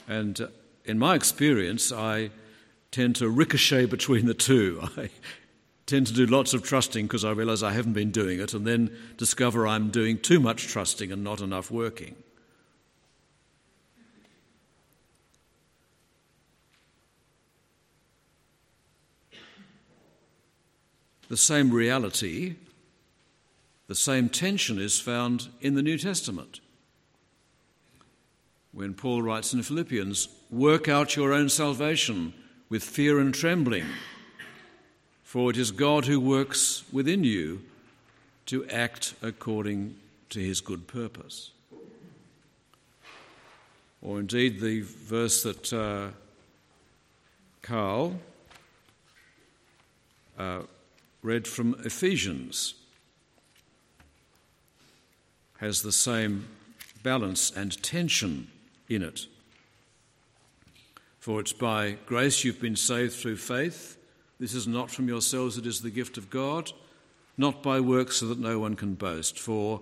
And 0.10 0.42
uh, 0.42 0.48
in 0.84 1.00
my 1.00 1.16
experience, 1.16 1.92
I 1.92 2.32
tend 2.92 3.16
to 3.18 3.30
ricochet 3.30 3.86
between 3.86 4.26
the 4.26 4.34
two. 4.34 4.82
I 4.98 5.10
tend 5.88 6.06
to 6.06 6.14
do 6.14 6.26
lots 6.26 6.54
of 6.54 6.62
trusting 6.62 7.06
because 7.08 7.26
I 7.26 7.32
realize 7.32 7.64
I 7.64 7.72
haven't 7.72 7.94
been 7.94 8.12
doing 8.12 8.40
it, 8.40 8.54
and 8.54 8.68
then 8.68 8.96
discover 9.16 9.66
I'm 9.66 9.90
doing 9.90 10.20
too 10.20 10.40
much 10.40 10.68
trusting 10.68 11.12
and 11.12 11.24
not 11.24 11.42
enough 11.42 11.72
working. 11.72 12.16
The 21.30 21.38
same 21.38 21.72
reality, 21.72 22.56
the 23.88 23.96
same 23.96 24.30
tension 24.30 24.80
is 24.80 25.00
found 25.00 25.48
in 25.62 25.76
the 25.76 25.82
New 25.82 25.98
Testament. 25.98 26.60
When 28.72 28.94
Paul 28.94 29.22
writes 29.22 29.54
in 29.54 29.64
Philippians, 29.64 30.28
work 30.50 30.88
out 30.88 31.16
your 31.16 31.34
own 31.34 31.50
salvation 31.50 32.34
with 32.70 32.84
fear 32.84 33.20
and 33.20 33.34
trembling. 33.34 33.86
For 35.28 35.52
it 35.52 35.58
is 35.58 35.72
God 35.72 36.06
who 36.06 36.22
works 36.22 36.86
within 36.90 37.26
you 37.26 37.62
to 38.46 38.66
act 38.68 39.14
according 39.22 39.98
to 40.30 40.40
his 40.40 40.62
good 40.62 40.88
purpose. 40.88 41.52
Or 44.02 44.22
indeed, 44.22 44.62
the 44.62 44.84
verse 44.84 45.44
that 45.44 45.74
uh, 45.74 46.12
Carl 47.62 48.22
uh, 50.40 50.62
read 51.22 51.46
from 51.46 51.76
Ephesians 51.84 52.76
has 55.58 55.82
the 55.82 55.92
same 55.92 56.48
balance 57.04 57.52
and 57.52 57.84
tension 57.84 58.48
in 58.88 59.02
it. 59.02 59.26
For 61.20 61.42
it's 61.42 61.52
by 61.52 61.98
grace 62.06 62.46
you've 62.46 62.62
been 62.62 62.78
saved 62.78 63.12
through 63.12 63.36
faith 63.36 63.98
this 64.40 64.54
is 64.54 64.68
not 64.68 64.92
from 64.92 65.08
yourselves, 65.08 65.58
it 65.58 65.66
is 65.66 65.82
the 65.82 65.90
gift 65.90 66.18
of 66.18 66.30
God, 66.30 66.72
not 67.38 67.64
by 67.64 67.80
works 67.80 68.18
so 68.18 68.28
that 68.28 68.40
no 68.40 68.60
one 68.60 68.76
can 68.76 68.94
boast. 68.94 69.40
For 69.40 69.82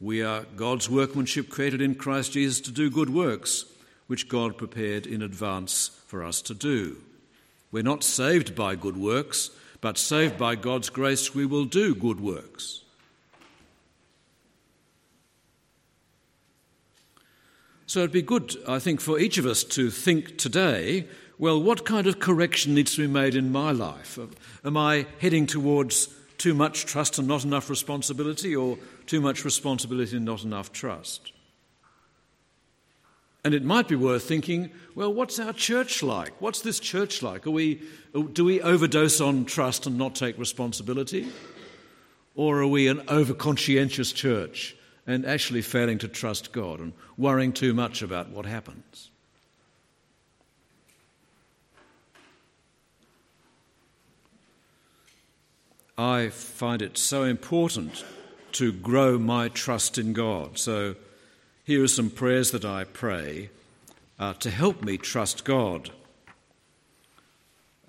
we 0.00 0.22
are 0.22 0.44
God's 0.56 0.90
workmanship 0.90 1.48
created 1.48 1.80
in 1.80 1.94
Christ 1.94 2.32
Jesus 2.32 2.60
to 2.62 2.72
do 2.72 2.90
good 2.90 3.10
works, 3.10 3.64
which 4.08 4.28
God 4.28 4.58
prepared 4.58 5.06
in 5.06 5.22
advance 5.22 5.90
for 6.06 6.24
us 6.24 6.42
to 6.42 6.54
do. 6.54 6.96
We're 7.70 7.82
not 7.82 8.02
saved 8.02 8.54
by 8.54 8.74
good 8.74 8.96
works, 8.96 9.50
but 9.80 9.98
saved 9.98 10.36
by 10.36 10.54
God's 10.54 10.90
grace, 10.90 11.34
we 11.34 11.46
will 11.46 11.64
do 11.64 11.94
good 11.94 12.20
works. 12.20 12.82
So 17.86 18.00
it'd 18.00 18.12
be 18.12 18.22
good, 18.22 18.56
I 18.66 18.78
think, 18.78 19.00
for 19.00 19.18
each 19.18 19.38
of 19.38 19.44
us 19.44 19.64
to 19.64 19.90
think 19.90 20.38
today 20.38 21.06
well, 21.38 21.60
what 21.62 21.84
kind 21.84 22.06
of 22.06 22.20
correction 22.20 22.74
needs 22.74 22.94
to 22.94 23.02
be 23.02 23.12
made 23.12 23.34
in 23.34 23.52
my 23.52 23.72
life? 23.72 24.18
Am 24.64 24.76
I 24.76 25.06
heading 25.20 25.46
towards 25.46 26.08
too 26.38 26.54
much 26.54 26.86
trust 26.86 27.18
and 27.18 27.28
not 27.28 27.44
enough 27.44 27.70
responsibility, 27.70 28.54
or 28.54 28.78
too 29.06 29.20
much 29.20 29.44
responsibility 29.44 30.16
and 30.16 30.24
not 30.24 30.44
enough 30.44 30.72
trust? 30.72 31.32
And 33.44 33.54
it 33.54 33.64
might 33.64 33.88
be 33.88 33.96
worth 33.96 34.22
thinking, 34.22 34.70
well, 34.94 35.12
what's 35.12 35.40
our 35.40 35.52
church 35.52 36.02
like? 36.02 36.40
What's 36.40 36.60
this 36.60 36.78
church 36.78 37.22
like? 37.22 37.46
Are 37.46 37.50
we, 37.50 37.82
do 38.32 38.44
we 38.44 38.60
overdose 38.60 39.20
on 39.20 39.44
trust 39.46 39.86
and 39.86 39.98
not 39.98 40.14
take 40.14 40.38
responsibility? 40.38 41.28
Or 42.34 42.60
are 42.60 42.66
we 42.66 42.86
an 42.88 43.02
over 43.08 43.34
conscientious 43.34 44.12
church 44.12 44.76
and 45.06 45.26
actually 45.26 45.62
failing 45.62 45.98
to 45.98 46.08
trust 46.08 46.52
God 46.52 46.78
and 46.78 46.92
worrying 47.16 47.52
too 47.52 47.74
much 47.74 48.02
about 48.02 48.30
what 48.30 48.46
happens? 48.46 49.11
I 55.98 56.28
find 56.30 56.80
it 56.80 56.96
so 56.96 57.24
important 57.24 58.04
to 58.52 58.72
grow 58.72 59.18
my 59.18 59.48
trust 59.48 59.98
in 59.98 60.12
God. 60.12 60.58
So 60.58 60.96
here 61.64 61.82
are 61.82 61.88
some 61.88 62.10
prayers 62.10 62.50
that 62.52 62.64
I 62.64 62.84
pray 62.84 63.50
uh, 64.18 64.34
to 64.34 64.50
help 64.50 64.82
me 64.82 64.96
trust 64.96 65.44
God. 65.44 65.90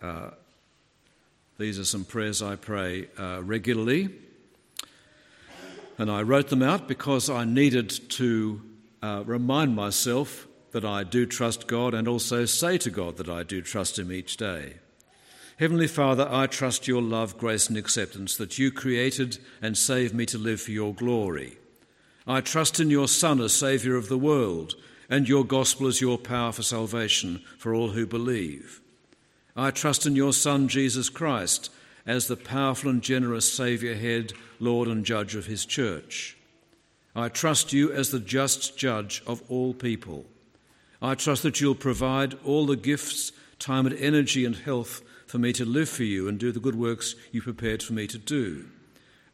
Uh, 0.01 0.31
these 1.57 1.79
are 1.79 1.85
some 1.85 2.03
prayers 2.03 2.41
I 2.41 2.55
pray 2.55 3.07
uh, 3.17 3.41
regularly. 3.43 4.09
And 5.97 6.09
I 6.11 6.23
wrote 6.23 6.49
them 6.49 6.63
out 6.63 6.87
because 6.87 7.29
I 7.29 7.45
needed 7.45 7.89
to 8.11 8.61
uh, 9.01 9.23
remind 9.25 9.75
myself 9.75 10.47
that 10.71 10.83
I 10.83 11.03
do 11.03 11.25
trust 11.25 11.67
God 11.67 11.93
and 11.93 12.07
also 12.07 12.45
say 12.45 12.77
to 12.79 12.89
God 12.89 13.17
that 13.17 13.29
I 13.29 13.43
do 13.43 13.61
trust 13.61 13.99
Him 13.99 14.11
each 14.11 14.37
day. 14.37 14.75
Heavenly 15.59 15.87
Father, 15.87 16.27
I 16.29 16.47
trust 16.47 16.87
your 16.87 17.01
love, 17.01 17.37
grace, 17.37 17.69
and 17.69 17.77
acceptance 17.77 18.35
that 18.37 18.57
you 18.57 18.71
created 18.71 19.37
and 19.61 19.77
saved 19.77 20.13
me 20.13 20.25
to 20.27 20.37
live 20.39 20.61
for 20.61 20.71
your 20.71 20.95
glory. 20.95 21.57
I 22.25 22.41
trust 22.41 22.79
in 22.79 22.89
your 22.89 23.07
Son 23.07 23.39
as 23.39 23.53
Saviour 23.53 23.95
of 23.95 24.09
the 24.09 24.17
world 24.17 24.73
and 25.09 25.29
your 25.29 25.45
gospel 25.45 25.87
as 25.87 26.01
your 26.01 26.17
power 26.17 26.51
for 26.51 26.63
salvation 26.63 27.43
for 27.59 27.75
all 27.75 27.89
who 27.89 28.07
believe. 28.07 28.81
I 29.55 29.69
trust 29.69 30.07
in 30.07 30.15
your 30.15 30.33
Son, 30.33 30.67
Jesus 30.67 31.09
Christ, 31.09 31.69
as 32.07 32.27
the 32.27 32.35
powerful 32.35 32.89
and 32.89 33.03
generous 33.03 33.51
Saviour, 33.51 33.93
head, 33.93 34.33
Lord, 34.59 34.87
and 34.87 35.05
judge 35.05 35.35
of 35.35 35.45
his 35.45 35.65
church. 35.65 36.35
I 37.15 37.29
trust 37.29 37.71
you 37.71 37.91
as 37.91 38.09
the 38.09 38.19
just 38.19 38.75
judge 38.75 39.21
of 39.27 39.43
all 39.49 39.75
people. 39.75 40.25
I 40.99 41.13
trust 41.13 41.43
that 41.43 41.61
you'll 41.61 41.75
provide 41.75 42.33
all 42.43 42.65
the 42.65 42.75
gifts, 42.75 43.31
time, 43.59 43.85
and 43.85 43.95
energy 43.95 44.45
and 44.45 44.55
health 44.55 45.03
for 45.33 45.39
me 45.39 45.51
to 45.51 45.65
live 45.65 45.89
for 45.89 46.03
you 46.03 46.27
and 46.27 46.37
do 46.37 46.51
the 46.51 46.59
good 46.59 46.75
works 46.75 47.15
you 47.31 47.41
prepared 47.41 47.81
for 47.81 47.93
me 47.93 48.05
to 48.05 48.19
do. 48.19 48.65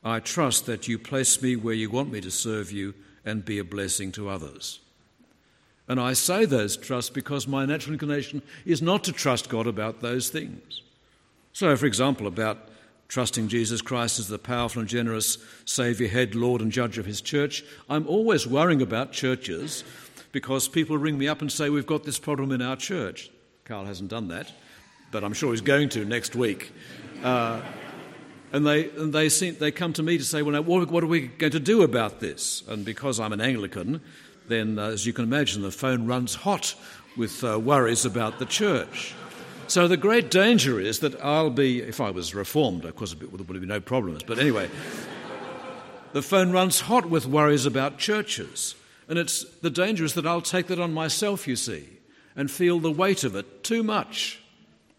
I 0.02 0.22
trust 0.22 0.66
that 0.66 0.88
you 0.88 0.98
place 0.98 1.42
me 1.42 1.58
where 1.58 1.74
you 1.74 1.90
want 1.90 2.10
me 2.10 2.22
to 2.22 2.32
serve 2.32 2.72
you 2.72 2.94
and 3.26 3.44
be 3.44 3.60
a 3.60 3.66
blessing 3.66 4.14
to 4.14 4.30
others. 4.30 4.80
And 5.90 6.00
I 6.00 6.14
say 6.14 6.46
those 6.46 6.78
trusts 6.78 7.10
because 7.10 7.50
my 7.50 7.66
natural 7.66 7.96
inclination 7.96 8.42
is 8.66 8.82
not 8.82 9.04
to 9.04 9.12
trust 9.12 9.50
God 9.50 9.68
about 9.68 10.00
those 10.00 10.30
things. 10.30 10.84
So, 11.52 11.76
for 11.76 11.86
example, 11.86 12.28
about 12.28 12.70
trusting 13.10 13.50
Jesus 13.50 13.82
Christ 13.82 14.20
as 14.20 14.30
the 14.30 14.40
powerful 14.40 14.80
and 14.80 14.88
generous 14.88 15.38
Saviour, 15.66 16.08
head, 16.08 16.34
Lord, 16.34 16.62
and 16.62 16.72
judge 16.72 16.98
of 16.98 17.08
His 17.08 17.20
church, 17.20 17.62
I'm 17.90 18.08
always 18.08 18.48
worrying 18.48 18.82
about 18.82 19.12
churches 19.12 19.84
because 20.32 20.70
people 20.70 20.98
ring 20.98 21.18
me 21.18 21.28
up 21.28 21.42
and 21.42 21.52
say, 21.52 21.70
We've 21.70 21.86
got 21.86 22.06
this 22.06 22.20
problem 22.20 22.54
in 22.54 22.62
our 22.62 22.78
church. 22.78 23.30
Carl 23.66 23.84
hasn't 23.84 24.10
done 24.10 24.30
that, 24.30 24.54
but 25.12 25.24
I'm 25.24 25.34
sure 25.34 25.52
he's 25.52 25.62
going 25.62 25.90
to 25.90 26.06
next 26.06 26.36
week. 26.36 26.72
Uh, 27.24 27.62
and 28.52 28.66
they, 28.66 28.90
and 28.90 29.14
they, 29.14 29.28
they 29.28 29.72
come 29.72 29.94
to 29.94 30.04
me 30.04 30.18
to 30.18 30.24
say, 30.24 30.42
Well, 30.42 30.54
now, 30.54 30.62
what, 30.62 30.90
what 30.90 31.04
are 31.04 31.08
we 31.08 31.28
going 31.28 31.52
to 31.52 31.60
do 31.60 31.84
about 31.84 32.20
this? 32.20 32.64
And 32.68 32.84
because 32.84 33.20
I'm 33.20 33.34
an 33.34 33.42
Anglican, 33.42 34.02
then, 34.48 34.80
uh, 34.80 34.88
as 34.88 35.06
you 35.06 35.14
can 35.14 35.24
imagine, 35.26 35.62
the 35.62 35.72
phone 35.72 36.08
runs 36.08 36.34
hot 36.36 36.76
with 37.16 37.44
uh, 37.44 37.60
worries 37.60 38.06
about 38.06 38.40
the 38.40 38.46
church. 38.46 39.14
So 39.68 39.88
the 39.88 39.98
great 39.98 40.32
danger 40.32 40.80
is 40.80 41.00
that 41.00 41.24
I'll 41.24 41.52
be, 41.52 41.82
if 41.82 42.02
I 42.02 42.10
was 42.10 42.34
reformed, 42.34 42.86
of 42.86 42.96
course, 42.96 43.14
there 43.14 43.28
would 43.28 43.48
be 43.48 43.68
no 43.68 43.80
problems, 43.80 44.24
but 44.24 44.40
anyway, 44.40 44.68
the 46.14 46.24
phone 46.24 46.52
runs 46.52 46.82
hot 46.82 47.08
with 47.08 47.28
worries 47.28 47.68
about 47.68 48.00
churches. 48.00 48.74
And 49.08 49.20
it's, 49.20 49.44
the 49.44 49.70
danger 49.70 50.06
is 50.06 50.16
that 50.16 50.26
I'll 50.26 50.42
take 50.42 50.68
that 50.68 50.80
on 50.80 50.92
myself, 50.92 51.48
you 51.48 51.56
see, 51.56 51.88
and 52.36 52.50
feel 52.50 52.80
the 52.80 52.92
weight 52.92 53.24
of 53.24 53.36
it 53.36 53.64
too 53.64 53.84
much. 53.84 54.42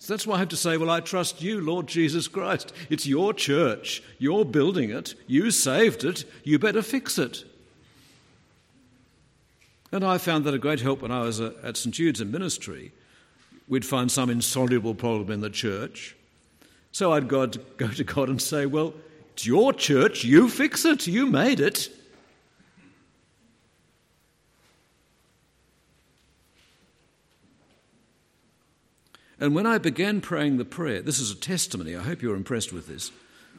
So 0.00 0.14
that's 0.14 0.26
why 0.26 0.36
I 0.36 0.38
have 0.38 0.48
to 0.48 0.56
say, 0.56 0.78
well, 0.78 0.88
I 0.88 1.00
trust 1.00 1.42
you, 1.42 1.60
Lord 1.60 1.86
Jesus 1.86 2.26
Christ. 2.26 2.72
It's 2.88 3.06
your 3.06 3.34
church. 3.34 4.02
You're 4.18 4.46
building 4.46 4.88
it. 4.88 5.14
You 5.26 5.50
saved 5.50 6.04
it. 6.04 6.24
You 6.42 6.58
better 6.58 6.80
fix 6.80 7.18
it. 7.18 7.44
And 9.92 10.02
I 10.02 10.16
found 10.16 10.44
that 10.46 10.54
a 10.54 10.58
great 10.58 10.80
help 10.80 11.02
when 11.02 11.12
I 11.12 11.20
was 11.20 11.38
uh, 11.38 11.52
at 11.62 11.76
St 11.76 11.94
Jude's 11.94 12.22
in 12.22 12.30
ministry. 12.30 12.92
We'd 13.68 13.84
find 13.84 14.10
some 14.10 14.30
insoluble 14.30 14.94
problem 14.94 15.30
in 15.30 15.42
the 15.42 15.50
church. 15.50 16.16
So 16.92 17.12
I'd 17.12 17.28
go 17.28 17.46
to, 17.46 17.58
go 17.76 17.88
to 17.88 18.04
God 18.04 18.30
and 18.30 18.40
say, 18.40 18.64
Well, 18.64 18.94
it's 19.34 19.46
your 19.46 19.74
church, 19.74 20.24
you 20.24 20.48
fix 20.48 20.86
it, 20.86 21.06
you 21.06 21.26
made 21.26 21.60
it. 21.60 21.90
And 29.40 29.54
when 29.54 29.66
I 29.66 29.78
began 29.78 30.20
praying 30.20 30.58
the 30.58 30.64
prayer, 30.64 31.00
this 31.00 31.18
is 31.18 31.30
a 31.30 31.34
testimony, 31.34 31.96
I 31.96 32.02
hope 32.02 32.20
you're 32.20 32.36
impressed 32.36 32.72
with 32.72 32.86
this. 32.86 33.10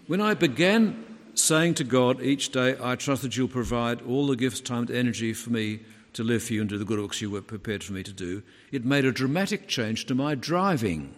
When 0.08 0.22
I 0.22 0.36
began 0.36 1.04
saying 1.34 1.74
to 1.76 1.84
God 1.84 2.22
each 2.22 2.50
day, 2.52 2.78
I 2.82 2.96
trust 2.96 3.24
that 3.24 3.36
you'll 3.36 3.48
provide 3.48 4.02
all 4.04 4.28
the 4.28 4.36
gifts, 4.36 4.62
time, 4.62 4.84
and 4.84 4.92
energy 4.92 5.34
for 5.34 5.50
me 5.50 5.80
to 6.14 6.24
live 6.24 6.44
for 6.44 6.54
you 6.54 6.62
and 6.62 6.70
do 6.70 6.78
the 6.78 6.86
good 6.86 7.00
works 7.00 7.22
you 7.22 7.32
were 7.32 7.42
prepared 7.42 7.84
for 7.84 7.94
me 7.94 8.04
to 8.04 8.14
do, 8.14 8.44
it 8.72 8.86
made 8.86 9.06
a 9.06 9.12
dramatic 9.12 9.68
change 9.68 10.06
to 10.06 10.16
my 10.16 10.36
driving. 10.36 11.16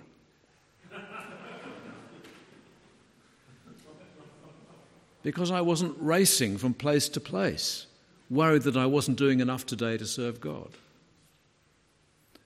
because 5.23 5.51
I 5.51 5.61
wasn't 5.61 5.95
racing 5.99 6.57
from 6.57 6.73
place 6.73 7.07
to 7.09 7.19
place, 7.21 7.87
worried 8.29 8.63
that 8.63 8.77
I 8.77 8.85
wasn't 8.85 9.17
doing 9.17 9.39
enough 9.39 9.65
today 9.65 9.97
to 9.97 10.05
serve 10.05 10.41
God. 10.41 10.69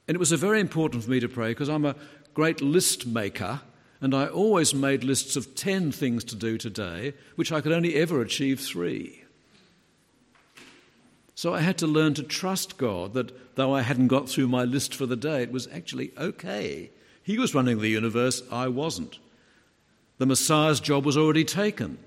And 0.07 0.15
it 0.15 0.19
was 0.19 0.31
very 0.31 0.59
important 0.59 1.03
for 1.03 1.09
me 1.09 1.19
to 1.19 1.27
pray 1.27 1.49
because 1.49 1.69
I'm 1.69 1.85
a 1.85 1.95
great 2.33 2.61
list 2.61 3.05
maker, 3.05 3.61
and 3.99 4.13
I 4.13 4.27
always 4.27 4.73
made 4.73 5.03
lists 5.03 5.35
of 5.35 5.55
10 5.55 5.91
things 5.91 6.23
to 6.25 6.35
do 6.35 6.57
today, 6.57 7.13
which 7.35 7.51
I 7.51 7.61
could 7.61 7.71
only 7.71 7.95
ever 7.95 8.21
achieve 8.21 8.59
three. 8.59 9.23
So 11.35 11.53
I 11.53 11.59
had 11.59 11.77
to 11.79 11.87
learn 11.87 12.13
to 12.15 12.23
trust 12.23 12.77
God 12.77 13.13
that 13.13 13.55
though 13.55 13.75
I 13.75 13.81
hadn't 13.81 14.07
got 14.07 14.29
through 14.29 14.47
my 14.47 14.63
list 14.63 14.95
for 14.95 15.05
the 15.05 15.15
day, 15.15 15.43
it 15.43 15.51
was 15.51 15.67
actually 15.73 16.11
okay. 16.17 16.89
He 17.21 17.37
was 17.37 17.53
running 17.53 17.79
the 17.79 17.89
universe, 17.89 18.41
I 18.51 18.69
wasn't. 18.69 19.19
The 20.17 20.25
Messiah's 20.25 20.79
job 20.79 21.05
was 21.05 21.17
already 21.17 21.43
taken. 21.43 21.99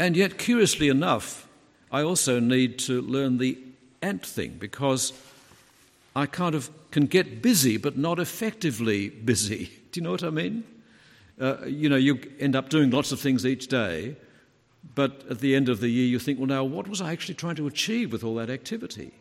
And 0.00 0.16
yet, 0.16 0.38
curiously 0.38 0.88
enough, 0.88 1.46
I 1.92 2.02
also 2.02 2.40
need 2.40 2.78
to 2.80 3.00
learn 3.02 3.38
the 3.38 3.56
ant 4.02 4.26
thing 4.26 4.56
because 4.58 5.12
I 6.16 6.26
kind 6.26 6.56
of 6.56 6.70
can 6.90 7.06
get 7.06 7.40
busy 7.42 7.76
but 7.76 7.96
not 7.96 8.18
effectively 8.18 9.10
busy. 9.10 9.70
Do 9.92 10.00
you 10.00 10.04
know 10.04 10.12
what 10.12 10.24
I 10.24 10.30
mean? 10.30 10.64
uh, 11.40 11.56
you 11.66 11.88
know, 11.88 11.96
you 11.96 12.20
end 12.38 12.54
up 12.54 12.68
doing 12.68 12.90
lots 12.90 13.12
of 13.12 13.20
things 13.20 13.46
each 13.46 13.66
day, 13.68 14.14
but 14.94 15.24
at 15.30 15.40
the 15.40 15.54
end 15.54 15.68
of 15.68 15.80
the 15.80 15.88
year 15.88 16.06
you 16.06 16.18
think, 16.18 16.38
well, 16.38 16.46
now, 16.46 16.64
what 16.64 16.86
was 16.86 17.00
I 17.00 17.12
actually 17.12 17.34
trying 17.34 17.56
to 17.56 17.66
achieve 17.66 18.12
with 18.12 18.22
all 18.22 18.34
that 18.36 18.50
activity? 18.50 19.12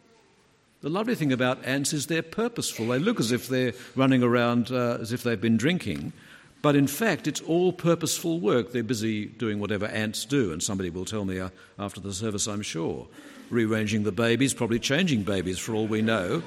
The 0.81 0.89
lovely 0.89 1.15
thing 1.15 1.31
about 1.31 1.63
ants 1.65 1.93
is 1.93 2.07
they're 2.07 2.21
purposeful. 2.21 2.87
They 2.87 2.99
look 2.99 3.19
as 3.19 3.31
if 3.31 3.47
they're 3.47 3.73
running 3.95 4.23
around 4.23 4.71
uh, 4.71 4.97
as 5.01 5.11
if 5.11 5.23
they've 5.23 5.39
been 5.39 5.57
drinking, 5.57 6.13
but 6.61 6.75
in 6.75 6.87
fact, 6.87 7.27
it's 7.27 7.41
all 7.41 7.71
purposeful 7.71 8.39
work. 8.39 8.71
They're 8.71 8.83
busy 8.83 9.25
doing 9.25 9.59
whatever 9.59 9.85
ants 9.87 10.25
do, 10.25 10.51
and 10.51 10.61
somebody 10.61 10.89
will 10.89 11.05
tell 11.05 11.25
me 11.25 11.39
uh, 11.39 11.49
after 11.77 12.01
the 12.01 12.13
service, 12.13 12.47
I'm 12.47 12.61
sure. 12.61 13.07
Rearranging 13.49 14.03
the 14.03 14.11
babies, 14.11 14.53
probably 14.53 14.79
changing 14.79 15.23
babies 15.23 15.57
for 15.57 15.73
all 15.73 15.87
we 15.87 16.01
know 16.01 16.43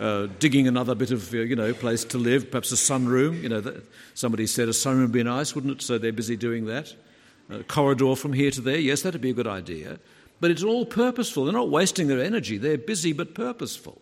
uh, 0.00 0.28
digging 0.38 0.66
another 0.66 0.94
bit 0.94 1.10
of, 1.10 1.32
uh, 1.34 1.38
you 1.38 1.54
know, 1.54 1.74
place 1.74 2.04
to 2.04 2.18
live, 2.18 2.50
perhaps 2.50 2.72
a 2.72 2.76
sunroom. 2.76 3.42
You 3.42 3.50
know, 3.50 3.80
somebody 4.14 4.46
said 4.46 4.68
a 4.68 4.72
sunroom 4.72 5.02
would 5.02 5.12
be 5.12 5.22
nice, 5.22 5.54
wouldn't 5.54 5.74
it? 5.74 5.82
So 5.82 5.98
they're 5.98 6.12
busy 6.12 6.36
doing 6.36 6.66
that. 6.66 6.94
A 7.50 7.62
corridor 7.64 8.16
from 8.16 8.32
here 8.32 8.50
to 8.50 8.60
there, 8.60 8.78
yes, 8.78 9.02
that'd 9.02 9.20
be 9.20 9.30
a 9.30 9.34
good 9.34 9.46
idea. 9.46 9.98
But 10.40 10.50
it's 10.50 10.62
all 10.62 10.86
purposeful. 10.86 11.44
They're 11.44 11.52
not 11.52 11.68
wasting 11.68 12.06
their 12.06 12.22
energy. 12.22 12.56
They're 12.56 12.78
busy 12.78 13.12
but 13.12 13.34
purposeful. 13.34 14.00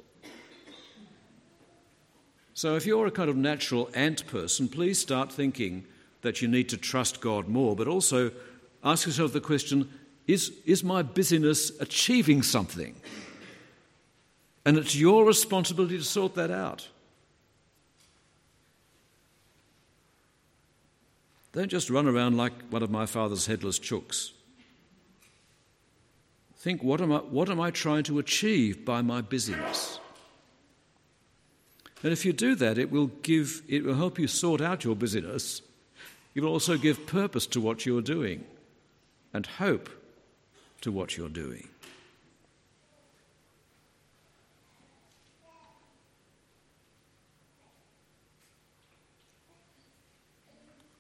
So 2.59 2.75
if 2.75 2.85
you're 2.87 3.07
a 3.07 3.13
kind 3.13 3.31
of 3.31 3.37
natural 3.37 3.89
ant 3.95 4.27
person, 4.27 4.67
please 4.67 4.99
start 4.99 5.31
thinking 5.31 5.85
that 6.23 6.43
you 6.43 6.49
need 6.49 6.69
to 6.71 6.77
trust 6.77 7.21
God 7.21 7.47
more, 7.47 7.77
but 7.77 7.87
also 7.87 8.33
ask 8.83 9.07
yourself 9.07 9.33
the 9.33 9.41
question 9.41 9.89
is, 10.27 10.51
is 10.67 10.83
my 10.83 11.03
busyness 11.03 11.71
achieving 11.79 12.43
something? 12.43 12.97
And 14.65 14.77
it's 14.77 14.97
your 14.97 15.25
responsibility 15.25 15.99
to 15.99 16.03
sort 16.03 16.35
that 16.35 16.51
out. 16.51 16.89
Don't 21.53 21.71
just 21.71 21.91
run 21.91 22.09
around 22.09 22.37
like 22.37 22.55
one 22.71 22.83
of 22.83 22.91
my 22.91 23.07
father's 23.07 23.47
headless 23.47 23.79
chooks. 23.79 24.33
Think, 26.57 26.83
what 26.83 27.01
am 27.01 27.13
I, 27.13 27.19
what 27.19 27.51
am 27.51 27.61
I 27.61 27.71
trying 27.71 28.03
to 28.03 28.19
achieve 28.19 28.85
by 28.85 29.01
my 29.01 29.21
busyness? 29.21 30.01
And 32.03 32.13
if 32.13 32.25
you 32.25 32.33
do 32.33 32.55
that, 32.57 32.79
it 32.79 32.91
will, 32.91 33.09
give, 33.23 33.63
it 33.69 33.85
will 33.85 33.97
help 33.97 34.19
you 34.19 34.29
sort 34.29 34.61
out 34.61 34.85
your 34.85 34.95
busyness. 34.95 35.63
It 36.35 36.43
will 36.43 36.53
also 36.53 36.77
give 36.77 37.07
purpose 37.07 37.47
to 37.49 37.61
what 37.61 37.85
you're 37.85 38.03
doing 38.03 38.45
and 39.33 39.47
hope 39.47 39.91
to 40.83 40.93
what 40.93 41.17
you're 41.17 41.29
doing. 41.29 41.69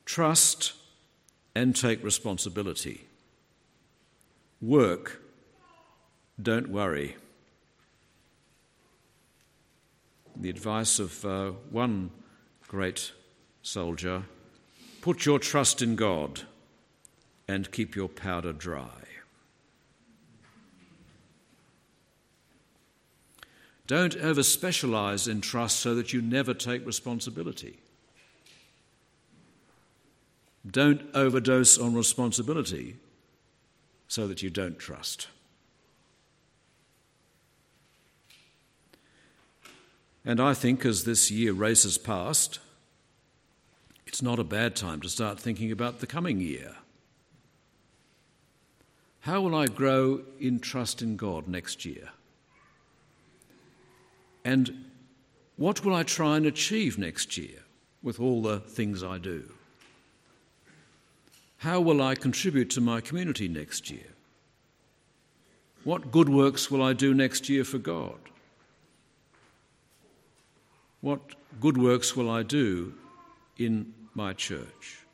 Trust 0.04 0.72
and 1.54 1.76
take 1.76 2.02
responsibility. 2.02 3.04
Work, 4.61 5.22
don't 6.42 6.70
worry. 6.70 7.16
The 10.40 10.51
advice 10.51 11.01
of 11.01 11.24
uh, 11.24 11.51
one 11.70 12.11
great 12.68 13.12
soldier 13.62 14.22
put 15.01 15.27
your 15.27 15.38
trust 15.38 15.83
in 15.83 15.96
God 15.96 16.42
and 17.48 17.72
keep 17.72 17.96
your 17.96 18.09
powder 18.09 18.53
dry. 18.53 18.88
Don't 23.88 24.16
over 24.16 24.42
specialize 24.42 25.27
in 25.27 25.40
trust 25.40 25.81
so 25.81 25.94
that 25.94 26.12
you 26.12 26.20
never 26.20 26.53
take 26.53 26.87
responsibility. 26.87 27.79
Don't 30.70 31.01
overdose 31.14 31.79
on 31.79 31.94
responsibility 31.94 32.96
so 34.07 34.29
that 34.29 34.42
you 34.42 34.51
don't 34.51 34.79
trust. 34.79 35.29
And 40.28 40.40
I 40.42 40.52
think 40.52 40.84
as 40.84 41.04
this 41.04 41.30
year 41.30 41.54
races 41.54 41.96
past, 41.96 42.58
it's 44.06 44.20
not 44.20 44.38
a 44.38 44.44
bad 44.44 44.76
time 44.76 45.00
to 45.00 45.08
start 45.08 45.40
thinking 45.40 45.72
about 45.72 46.00
the 46.00 46.06
coming 46.06 46.38
year. 46.38 46.74
How 49.20 49.40
will 49.40 49.54
I 49.54 49.68
grow 49.68 50.20
in 50.38 50.60
trust 50.60 51.00
in 51.00 51.16
God 51.16 51.48
next 51.48 51.86
year? 51.86 52.10
And 54.44 54.84
what 55.56 55.82
will 55.82 55.94
I 55.94 56.02
try 56.02 56.36
and 56.36 56.44
achieve 56.44 56.98
next 56.98 57.38
year 57.38 57.60
with 58.02 58.20
all 58.20 58.42
the 58.42 58.60
things 58.60 59.02
I 59.02 59.16
do? 59.16 59.50
How 61.56 61.80
will 61.80 62.02
I 62.02 62.14
contribute 62.14 62.68
to 62.72 62.82
my 62.82 63.00
community 63.00 63.48
next 63.48 63.90
year? 63.90 64.12
What 65.84 66.10
good 66.10 66.28
works 66.28 66.70
will 66.70 66.82
I 66.82 66.92
do 66.92 67.14
next 67.14 67.48
year 67.48 67.64
for 67.64 67.78
God? 67.78 68.18
What 71.00 71.20
good 71.61 71.78
works 71.78 72.16
will 72.16 72.30
I 72.30 72.42
do 72.42 72.94
in 73.56 73.94
my 74.14 74.32
church? 74.32 75.04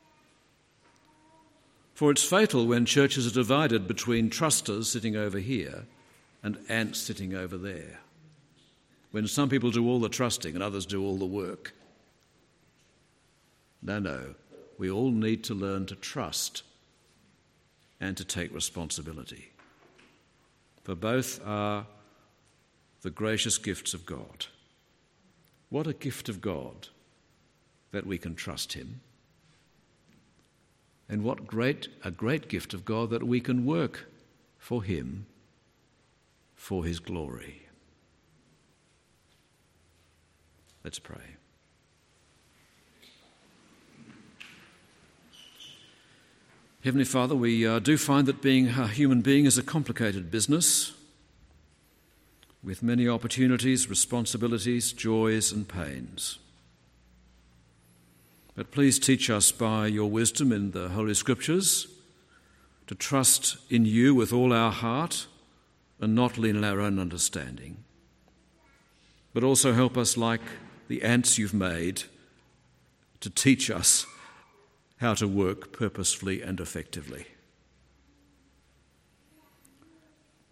For 1.93 2.11
it's 2.11 2.23
fatal 2.23 2.67
when 2.67 2.85
churches 2.85 3.25
are 3.25 3.33
divided 3.33 3.87
between 3.87 4.29
trusters 4.29 4.89
sitting 4.89 5.15
over 5.15 5.39
here 5.39 5.85
and 6.43 6.57
ants 6.67 6.99
sitting 6.99 7.33
over 7.33 7.57
there. 7.57 7.99
When 9.11 9.27
some 9.27 9.47
people 9.47 9.71
do 9.71 9.87
all 9.87 9.99
the 9.99 10.09
trusting 10.09 10.55
and 10.55 10.63
others 10.63 10.85
do 10.85 11.01
all 11.03 11.17
the 11.17 11.25
work. 11.25 11.73
No, 13.81 13.99
no. 13.99 14.35
We 14.77 14.91
all 14.91 15.11
need 15.11 15.43
to 15.45 15.53
learn 15.53 15.85
to 15.85 15.95
trust 15.95 16.63
and 18.01 18.17
to 18.17 18.25
take 18.25 18.53
responsibility. 18.53 19.51
For 20.83 20.95
both 20.95 21.39
are 21.45 21.85
the 23.03 23.09
gracious 23.09 23.57
gifts 23.57 23.93
of 23.93 24.05
God. 24.05 24.47
What 25.75 25.87
a 25.87 25.93
gift 25.93 26.29
of 26.29 26.39
God 26.39 26.87
that 27.91 28.07
we 28.07 28.17
can 28.17 28.33
trust 28.33 28.71
Him. 28.71 29.01
And 31.09 31.21
what 31.21 31.45
great 31.45 31.89
a 32.01 32.11
great 32.11 32.47
gift 32.47 32.73
of 32.73 32.85
God 32.85 33.09
that 33.09 33.23
we 33.23 33.41
can 33.41 33.65
work 33.65 34.05
for 34.57 34.81
him 34.83 35.25
for 36.55 36.85
his 36.85 36.99
glory. 36.99 37.63
Let's 40.85 40.97
pray. 40.97 41.35
Heavenly 46.85 47.03
Father, 47.03 47.35
we 47.35 47.67
uh, 47.67 47.79
do 47.79 47.97
find 47.97 48.27
that 48.27 48.41
being 48.41 48.69
a 48.69 48.87
human 48.87 49.19
being 49.19 49.43
is 49.43 49.57
a 49.57 49.61
complicated 49.61 50.31
business 50.31 50.93
with 52.65 52.81
many 52.81 53.07
opportunities, 53.07 53.87
responsibilities, 53.89 54.91
joys, 54.91 55.51
and 55.51 55.67
pains. 55.67 56.39
But 58.55 58.71
please 58.71 58.97
teach 58.97 59.29
us 59.29 59.51
by 59.51 59.85
your 59.85 60.09
wisdom 60.09 60.51
in 60.51 60.71
the 60.71 60.89
Holy 60.89 61.13
Scriptures 61.13 61.87
to 62.87 62.95
trust 62.95 63.57
in 63.69 63.85
you 63.85 64.15
with 64.15 64.33
all 64.33 64.51
our 64.51 64.71
heart 64.71 65.27
and 65.99 66.15
not 66.15 66.39
lean 66.39 66.57
on 66.57 66.63
our 66.63 66.81
own 66.81 66.97
understanding. 66.97 67.83
But 69.33 69.43
also 69.43 69.73
help 69.73 69.95
us, 69.95 70.17
like 70.17 70.41
the 70.87 71.03
ants 71.03 71.37
you've 71.37 71.53
made, 71.53 72.03
to 73.19 73.29
teach 73.29 73.69
us 73.69 74.07
how 74.97 75.13
to 75.15 75.27
work 75.27 75.71
purposefully 75.71 76.41
and 76.41 76.59
effectively. 76.59 77.27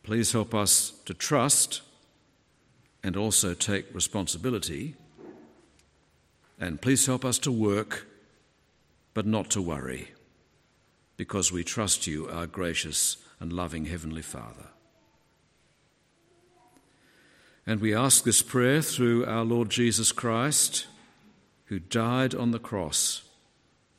Please 0.04 0.34
help 0.34 0.54
us 0.54 0.92
to 1.06 1.14
trust 1.14 1.82
and 3.04 3.18
also 3.18 3.54
take 3.54 3.94
responsibility 3.94 4.96
and 6.60 6.82
please 6.82 7.06
help 7.06 7.26
us 7.26 7.38
to 7.40 7.52
work, 7.52 8.08
but 9.14 9.26
not 9.26 9.50
to 9.50 9.62
worry, 9.62 10.12
because 11.18 11.52
we 11.52 11.64
trust 11.64 12.08
you, 12.08 12.30
our 12.30 12.48
gracious 12.48 13.18
and 13.40 13.52
loving 13.52 13.86
Heavenly 13.86 14.22
Father. 14.22 14.68
And 17.68 17.82
we 17.82 17.94
ask 17.94 18.24
this 18.24 18.42
prayer 18.42 18.82
through 18.82 19.26
our 19.26 19.44
Lord 19.44 19.70
Jesus 19.70 20.12
Christ, 20.12 20.88
who 21.66 21.80
died 21.80 22.34
on 22.34 22.52
the 22.52 22.60
cross 22.60 23.24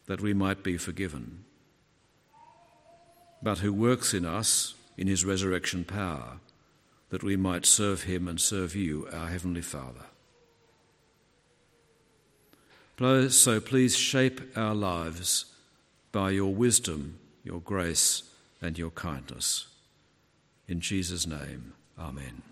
that 0.06 0.20
we 0.20 0.32
might 0.32 0.62
be 0.62 0.76
forgiven, 0.76 1.44
but 3.42 3.58
who 3.58 3.72
works 3.72 4.14
in 4.14 4.24
us 4.24 4.74
in 4.96 5.06
his 5.06 5.24
resurrection 5.24 5.84
power 5.84 6.38
that 7.14 7.22
we 7.22 7.36
might 7.36 7.64
serve 7.64 8.02
him 8.02 8.26
and 8.26 8.40
serve 8.40 8.74
you, 8.74 9.06
our 9.12 9.28
Heavenly 9.28 9.62
Father. 9.62 10.06
So 13.30 13.60
please 13.60 13.96
shape 13.96 14.40
our 14.56 14.74
lives 14.74 15.44
by 16.10 16.30
your 16.30 16.52
wisdom, 16.52 17.20
your 17.44 17.60
grace, 17.60 18.24
and 18.60 18.76
your 18.76 18.90
kindness. 18.90 19.68
In 20.66 20.80
Jesus' 20.80 21.24
name, 21.24 21.74
Amen. 21.96 22.42